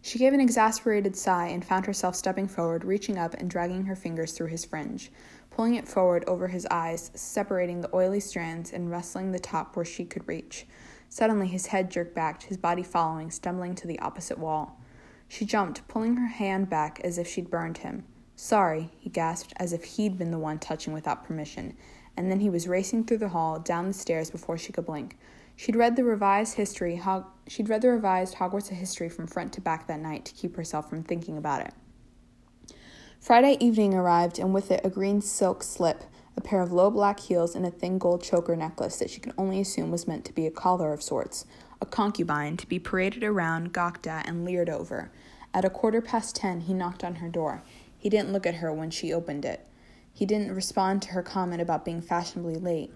She 0.01 0.19
gave 0.19 0.33
an 0.33 0.41
exasperated 0.41 1.15
sigh 1.15 1.47
and 1.47 1.63
found 1.63 1.85
herself 1.85 2.15
stepping 2.15 2.47
forward, 2.47 2.83
reaching 2.83 3.17
up 3.17 3.33
and 3.35 3.49
dragging 3.49 3.85
her 3.85 3.95
fingers 3.95 4.33
through 4.33 4.47
his 4.47 4.65
fringe. 4.65 5.11
pulling 5.49 5.75
it 5.75 5.87
forward 5.87 6.23
over 6.27 6.47
his 6.47 6.65
eyes, 6.71 7.11
separating 7.13 7.81
the 7.81 7.95
oily 7.95 8.19
strands 8.19 8.73
and 8.73 8.89
wrestling 8.89 9.31
the 9.31 9.39
top 9.39 9.75
where 9.75 9.85
she 9.85 10.03
could 10.03 10.27
reach. 10.27 10.65
Suddenly, 11.13 11.45
his 11.45 11.67
head 11.67 11.91
jerked 11.91 12.15
back, 12.15 12.41
his 12.41 12.57
body 12.57 12.81
following, 12.81 13.29
stumbling 13.29 13.75
to 13.75 13.85
the 13.85 13.99
opposite 13.99 14.39
wall. 14.39 14.79
She 15.27 15.45
jumped, 15.45 15.87
pulling 15.87 16.15
her 16.15 16.25
hand 16.25 16.71
back 16.71 16.99
as 17.03 17.19
if 17.19 17.27
she'd 17.27 17.51
burned 17.51 17.77
him. 17.77 18.05
Sorry, 18.35 18.89
he 18.97 19.11
gasped, 19.11 19.53
as 19.57 19.73
if 19.73 19.83
he'd 19.83 20.17
been 20.17 20.31
the 20.31 20.39
one 20.39 20.57
touching 20.57 20.91
without 20.91 21.23
permission, 21.23 21.77
and 22.17 22.31
then 22.31 22.39
he 22.39 22.49
was 22.49 22.67
racing 22.67 23.03
through 23.03 23.19
the 23.19 23.29
hall, 23.29 23.59
down 23.59 23.85
the 23.85 23.93
stairs 23.93 24.31
before 24.31 24.57
she 24.57 24.73
could 24.73 24.87
blink. 24.87 25.15
She'd 25.55 25.75
read 25.75 25.97
the 25.97 26.03
revised 26.03 26.55
history. 26.55 26.95
Hog- 26.95 27.29
she'd 27.47 27.69
read 27.69 27.83
the 27.83 27.89
revised 27.89 28.37
Hogwarts 28.37 28.69
history 28.69 29.07
from 29.07 29.27
front 29.27 29.53
to 29.53 29.61
back 29.61 29.85
that 29.85 29.99
night 29.99 30.25
to 30.25 30.33
keep 30.33 30.55
herself 30.55 30.89
from 30.89 31.03
thinking 31.03 31.37
about 31.37 31.61
it. 31.61 32.75
Friday 33.19 33.55
evening 33.59 33.93
arrived, 33.93 34.39
and 34.39 34.51
with 34.51 34.71
it 34.71 34.81
a 34.83 34.89
green 34.89 35.21
silk 35.21 35.61
slip, 35.61 36.05
a 36.35 36.41
pair 36.41 36.61
of 36.61 36.71
low 36.71 36.89
black 36.89 37.19
heels, 37.19 37.55
and 37.55 37.65
a 37.65 37.71
thin 37.71 37.97
gold 37.97 38.23
choker 38.23 38.55
necklace 38.55 38.97
that 38.97 39.09
she 39.09 39.19
could 39.19 39.33
only 39.37 39.59
assume 39.61 39.91
was 39.91 40.07
meant 40.07 40.25
to 40.25 40.33
be 40.33 40.45
a 40.45 40.51
collar 40.51 40.93
of 40.93 41.03
sorts, 41.03 41.45
a 41.81 41.85
concubine 41.85 42.57
to 42.57 42.67
be 42.67 42.79
paraded 42.79 43.23
around, 43.23 43.73
gawked 43.73 44.07
at, 44.07 44.27
and 44.27 44.45
leered 44.45 44.69
over. 44.69 45.11
At 45.53 45.65
a 45.65 45.69
quarter 45.69 46.01
past 46.01 46.35
ten, 46.35 46.61
he 46.61 46.73
knocked 46.73 47.03
on 47.03 47.15
her 47.15 47.29
door. 47.29 47.63
He 47.97 48.09
didn't 48.09 48.33
look 48.33 48.45
at 48.45 48.55
her 48.55 48.73
when 48.73 48.89
she 48.89 49.13
opened 49.13 49.45
it. 49.45 49.67
He 50.13 50.25
didn't 50.25 50.55
respond 50.55 51.01
to 51.03 51.09
her 51.09 51.23
comment 51.23 51.61
about 51.61 51.85
being 51.85 52.01
fashionably 52.01 52.55
late. 52.55 52.91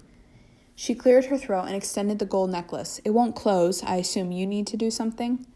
She 0.76 0.94
cleared 0.94 1.26
her 1.26 1.38
throat 1.38 1.66
and 1.66 1.76
extended 1.76 2.20
the 2.20 2.26
gold 2.26 2.52
necklace. 2.52 3.02
It 3.04 3.10
won't 3.10 3.36
close. 3.36 3.84
I 3.84 3.96
assume 3.96 4.32
you 4.32 4.46
need 4.46 4.68
to 4.68 4.78
do 4.78 4.92
something? 4.92 5.48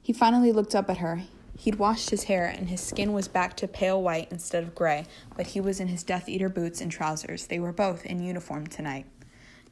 He 0.00 0.12
finally 0.12 0.52
looked 0.52 0.74
up 0.74 0.88
at 0.88 0.98
her. 0.98 1.22
He'd 1.60 1.74
washed 1.74 2.08
his 2.08 2.24
hair, 2.24 2.46
and 2.46 2.70
his 2.70 2.80
skin 2.80 3.12
was 3.12 3.28
back 3.28 3.54
to 3.58 3.68
pale 3.68 4.02
white 4.02 4.28
instead 4.30 4.62
of 4.62 4.74
gray, 4.74 5.04
but 5.36 5.48
he 5.48 5.60
was 5.60 5.78
in 5.78 5.88
his 5.88 6.02
Death 6.02 6.26
Eater 6.26 6.48
boots 6.48 6.80
and 6.80 6.90
trousers. 6.90 7.48
They 7.48 7.58
were 7.58 7.70
both 7.70 8.06
in 8.06 8.22
uniform 8.22 8.66
tonight. 8.66 9.04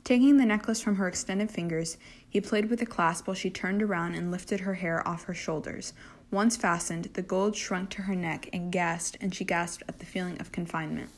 Taking 0.04 0.36
the 0.36 0.44
necklace 0.44 0.82
from 0.82 0.96
her 0.96 1.08
extended 1.08 1.50
fingers, 1.50 1.96
he 2.28 2.42
played 2.42 2.68
with 2.68 2.80
the 2.80 2.84
clasp 2.84 3.26
while 3.26 3.34
she 3.34 3.48
turned 3.48 3.82
around 3.82 4.16
and 4.16 4.30
lifted 4.30 4.60
her 4.60 4.74
hair 4.74 5.06
off 5.08 5.24
her 5.24 5.32
shoulders. 5.32 5.94
Once 6.30 6.58
fastened, 6.58 7.08
the 7.14 7.22
gold 7.22 7.56
shrunk 7.56 7.88
to 7.88 8.02
her 8.02 8.14
neck 8.14 8.50
and 8.52 8.70
gasped, 8.70 9.16
and 9.22 9.34
she 9.34 9.46
gasped 9.46 9.82
at 9.88 9.98
the 9.98 10.04
feeling 10.04 10.38
of 10.42 10.52
confinement. 10.52 11.08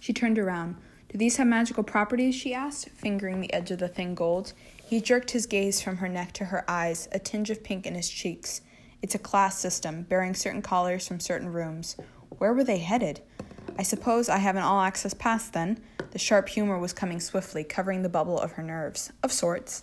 She 0.00 0.14
turned 0.14 0.38
around. 0.38 0.76
Do 1.10 1.18
these 1.18 1.36
have 1.36 1.46
magical 1.46 1.82
properties? 1.82 2.34
she 2.34 2.54
asked, 2.54 2.88
fingering 2.88 3.42
the 3.42 3.52
edge 3.52 3.70
of 3.70 3.80
the 3.80 3.88
thin 3.88 4.14
gold. 4.14 4.54
He 4.82 5.02
jerked 5.02 5.32
his 5.32 5.44
gaze 5.44 5.82
from 5.82 5.98
her 5.98 6.08
neck 6.08 6.32
to 6.32 6.46
her 6.46 6.64
eyes, 6.66 7.06
a 7.12 7.18
tinge 7.18 7.50
of 7.50 7.62
pink 7.62 7.84
in 7.84 7.94
his 7.94 8.08
cheeks. 8.08 8.62
It's 9.02 9.16
a 9.16 9.18
class 9.18 9.58
system, 9.58 10.02
bearing 10.02 10.32
certain 10.34 10.62
callers 10.62 11.06
from 11.06 11.20
certain 11.20 11.52
rooms. 11.52 11.96
Where 12.38 12.54
were 12.54 12.64
they 12.64 12.78
headed? 12.78 13.20
I 13.78 13.82
suppose 13.82 14.28
I 14.28 14.38
have 14.38 14.56
an 14.56 14.62
all 14.62 14.80
access 14.80 15.12
pass 15.12 15.48
then. 15.48 15.82
The 16.12 16.18
sharp 16.18 16.48
humor 16.48 16.78
was 16.78 16.92
coming 16.92 17.18
swiftly, 17.20 17.64
covering 17.64 18.02
the 18.02 18.08
bubble 18.08 18.38
of 18.38 18.52
her 18.52 18.62
nerves. 18.62 19.12
Of 19.22 19.32
sorts. 19.32 19.82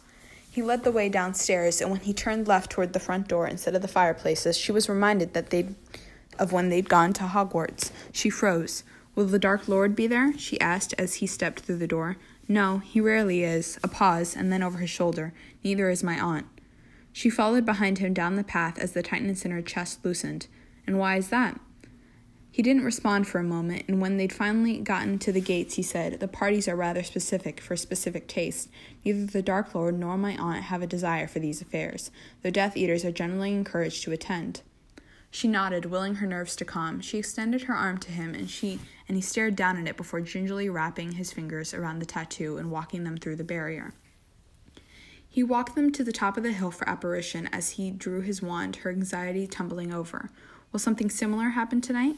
He 0.49 0.61
led 0.61 0.83
the 0.83 0.91
way 0.91 1.09
downstairs, 1.09 1.81
and 1.81 1.91
when 1.91 1.99
he 1.99 2.13
turned 2.13 2.47
left 2.47 2.71
toward 2.71 2.93
the 2.93 2.99
front 2.99 3.27
door 3.27 3.45
instead 3.45 3.75
of 3.75 3.81
the 3.81 3.87
fireplaces, 3.87 4.57
she 4.57 4.71
was 4.71 4.89
reminded 4.89 5.33
that 5.33 5.49
they'd 5.49 5.75
of 6.39 6.53
when 6.53 6.69
they'd 6.69 6.89
gone 6.89 7.13
to 7.13 7.23
Hogwarts. 7.23 7.91
She 8.11 8.29
froze. 8.29 8.83
Will 9.13 9.25
the 9.25 9.37
Dark 9.37 9.67
Lord 9.67 9.95
be 9.95 10.07
there? 10.07 10.37
she 10.37 10.59
asked 10.61 10.93
as 10.97 11.15
he 11.15 11.27
stepped 11.27 11.59
through 11.59 11.77
the 11.77 11.87
door. 11.87 12.15
No, 12.47 12.79
he 12.79 13.01
rarely 13.01 13.43
is. 13.43 13.77
A 13.83 13.87
pause, 13.89 14.35
and 14.35 14.51
then 14.51 14.63
over 14.63 14.77
his 14.77 14.89
shoulder. 14.89 15.33
Neither 15.63 15.89
is 15.89 16.03
my 16.03 16.17
aunt. 16.17 16.45
She 17.11 17.29
followed 17.29 17.65
behind 17.65 17.97
him 17.97 18.13
down 18.13 18.35
the 18.35 18.43
path 18.43 18.77
as 18.77 18.93
the 18.93 19.03
tightness 19.03 19.45
in 19.45 19.51
her 19.51 19.61
chest 19.61 20.03
loosened. 20.05 20.47
And 20.85 20.97
why 20.97 21.17
is 21.17 21.29
that? 21.29 21.59
He 22.51 22.63
didn't 22.63 22.83
respond 22.83 23.27
for 23.27 23.39
a 23.39 23.43
moment, 23.43 23.85
and 23.87 24.01
when 24.01 24.17
they'd 24.17 24.33
finally 24.33 24.79
gotten 24.79 25.19
to 25.19 25.31
the 25.31 25.39
gates, 25.39 25.75
he 25.75 25.83
said, 25.83 26.19
The 26.19 26.27
parties 26.27 26.67
are 26.67 26.75
rather 26.75 27.03
specific 27.03 27.61
for 27.61 27.77
specific 27.77 28.27
taste. 28.27 28.69
Neither 29.05 29.25
the 29.25 29.41
Dark 29.41 29.75
Lord 29.75 29.99
nor 29.99 30.17
my 30.17 30.35
aunt 30.35 30.63
have 30.63 30.81
a 30.81 30.87
desire 30.87 31.27
for 31.27 31.39
these 31.39 31.61
affairs, 31.61 32.09
though 32.41 32.49
Death 32.49 32.75
Eaters 32.75 33.05
are 33.05 33.11
generally 33.11 33.53
encouraged 33.53 34.03
to 34.03 34.11
attend. 34.11 34.61
She 35.31 35.47
nodded, 35.47 35.85
willing 35.85 36.15
her 36.15 36.27
nerves 36.27 36.55
to 36.55 36.65
calm. 36.65 37.01
She 37.01 37.19
extended 37.19 37.63
her 37.63 37.75
arm 37.75 37.99
to 37.99 38.11
him, 38.11 38.33
and 38.33 38.49
she 38.49 38.79
and 39.07 39.15
he 39.15 39.21
stared 39.21 39.55
down 39.55 39.77
at 39.77 39.87
it 39.87 39.95
before 39.95 40.21
gingerly 40.21 40.69
wrapping 40.69 41.13
his 41.13 41.31
fingers 41.31 41.73
around 41.73 41.99
the 41.99 42.05
tattoo 42.05 42.57
and 42.57 42.71
walking 42.71 43.03
them 43.03 43.17
through 43.17 43.35
the 43.35 43.43
barrier. 43.43 43.93
He 45.29 45.43
walked 45.43 45.75
them 45.75 45.91
to 45.91 46.03
the 46.03 46.11
top 46.11 46.37
of 46.37 46.43
the 46.43 46.51
hill 46.51 46.71
for 46.71 46.89
apparition 46.89 47.47
as 47.51 47.71
he 47.71 47.91
drew 47.91 48.21
his 48.21 48.41
wand, 48.41 48.77
her 48.77 48.89
anxiety 48.89 49.45
tumbling 49.45 49.93
over. 49.93 50.31
Will 50.71 50.79
something 50.79 51.09
similar 51.09 51.49
happen 51.49 51.81
tonight? 51.81 52.17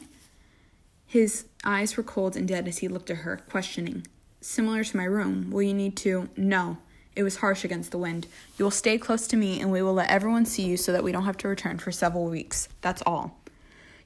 His 1.06 1.44
eyes 1.62 1.96
were 1.96 2.02
cold 2.02 2.36
and 2.36 2.48
dead 2.48 2.66
as 2.66 2.78
he 2.78 2.88
looked 2.88 3.10
at 3.10 3.18
her, 3.18 3.36
questioning. 3.50 4.06
Similar 4.40 4.82
to 4.82 4.96
my 4.96 5.04
room. 5.04 5.50
Will 5.50 5.62
you 5.62 5.74
need 5.74 5.94
to? 5.98 6.30
No. 6.36 6.78
It 7.14 7.22
was 7.22 7.36
harsh 7.36 7.64
against 7.64 7.90
the 7.90 7.98
wind. 7.98 8.26
You 8.56 8.64
will 8.64 8.70
stay 8.70 8.96
close 8.96 9.26
to 9.26 9.36
me, 9.36 9.60
and 9.60 9.70
we 9.70 9.82
will 9.82 9.92
let 9.92 10.08
everyone 10.08 10.46
see 10.46 10.62
you 10.62 10.78
so 10.78 10.90
that 10.92 11.04
we 11.04 11.12
don't 11.12 11.26
have 11.26 11.36
to 11.38 11.48
return 11.48 11.78
for 11.78 11.92
several 11.92 12.24
weeks. 12.24 12.68
That's 12.80 13.02
all. 13.04 13.38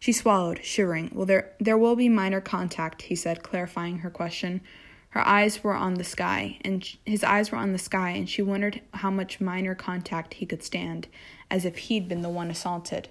She 0.01 0.13
swallowed, 0.13 0.65
shivering. 0.65 1.13
Well, 1.15 1.27
there, 1.27 1.53
there 1.61 1.79
will 1.79 1.95
be 1.95 2.09
minor 2.09 2.41
contact, 2.41 3.03
he 3.03 3.15
said, 3.15 3.45
clarifying 3.45 3.99
her 3.99 4.11
question. 4.11 4.61
Her 5.17 5.27
eyes 5.27 5.65
were 5.65 5.75
on 5.75 5.95
the 5.95 6.05
sky, 6.05 6.59
and 6.61 6.87
his 7.07 7.25
eyes 7.25 7.51
were 7.51 7.57
on 7.57 7.73
the 7.73 7.79
sky, 7.79 8.11
and 8.11 8.29
she 8.29 8.43
wondered 8.43 8.83
how 8.93 9.11
much 9.11 9.41
minor 9.41 9.75
contact 9.75 10.35
he 10.35 10.45
could 10.45 10.63
stand, 10.63 11.09
as 11.51 11.65
if 11.65 11.79
he'd 11.79 12.07
been 12.07 12.21
the 12.21 12.29
one 12.29 12.51
assaulted. 12.51 13.09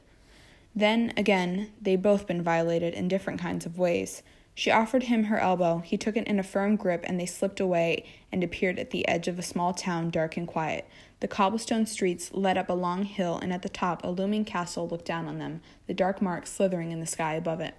Then, 0.76 1.14
again, 1.18 1.72
they'd 1.82 2.04
both 2.04 2.28
been 2.28 2.44
violated 2.44 2.94
in 2.94 3.08
different 3.08 3.42
kinds 3.42 3.66
of 3.66 3.80
ways. 3.80 4.22
She 4.54 4.70
offered 4.70 5.06
him 5.06 5.24
her 5.24 5.40
elbow. 5.40 5.80
He 5.80 5.98
took 5.98 6.16
it 6.16 6.28
in 6.28 6.38
a 6.38 6.44
firm 6.44 6.76
grip, 6.76 7.04
and 7.08 7.20
they 7.20 7.26
slipped 7.26 7.60
away 7.60 8.06
and 8.32 8.44
appeared 8.44 8.78
at 8.78 8.92
the 8.92 9.08
edge 9.08 9.28
of 9.28 9.40
a 9.40 9.42
small 9.42 9.74
town, 9.74 10.12
dark 10.12 10.38
and 10.38 10.48
quiet. 10.48 10.88
The 11.22 11.28
cobblestone 11.28 11.88
streets 11.88 12.32
led 12.36 12.56
up 12.56 12.70
a 12.70 12.74
long 12.74 13.06
hill, 13.06 13.40
and 13.40 13.52
at 13.52 13.64
the 13.64 13.68
top, 13.68 14.04
a 14.04 14.12
looming 14.12 14.46
castle 14.46 14.88
looked 14.88 15.06
down 15.06 15.28
on 15.28 15.40
them, 15.40 15.62
the 15.88 15.96
dark 15.96 16.22
mark 16.22 16.46
slithering 16.46 16.92
in 16.92 17.00
the 17.00 17.08
sky 17.08 17.34
above 17.34 17.62
it. 17.62 17.74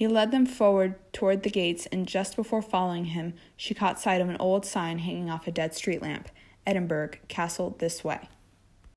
He 0.00 0.08
led 0.08 0.30
them 0.30 0.46
forward 0.46 0.94
toward 1.12 1.42
the 1.42 1.50
gates, 1.50 1.84
and 1.92 2.08
just 2.08 2.34
before 2.34 2.62
following 2.62 3.04
him, 3.04 3.34
she 3.54 3.74
caught 3.74 4.00
sight 4.00 4.22
of 4.22 4.30
an 4.30 4.38
old 4.40 4.64
sign 4.64 5.00
hanging 5.00 5.28
off 5.28 5.46
a 5.46 5.50
dead 5.50 5.74
street 5.74 6.00
lamp 6.00 6.30
Edinburgh, 6.66 7.10
Castle 7.28 7.76
this 7.80 8.02
way. 8.02 8.26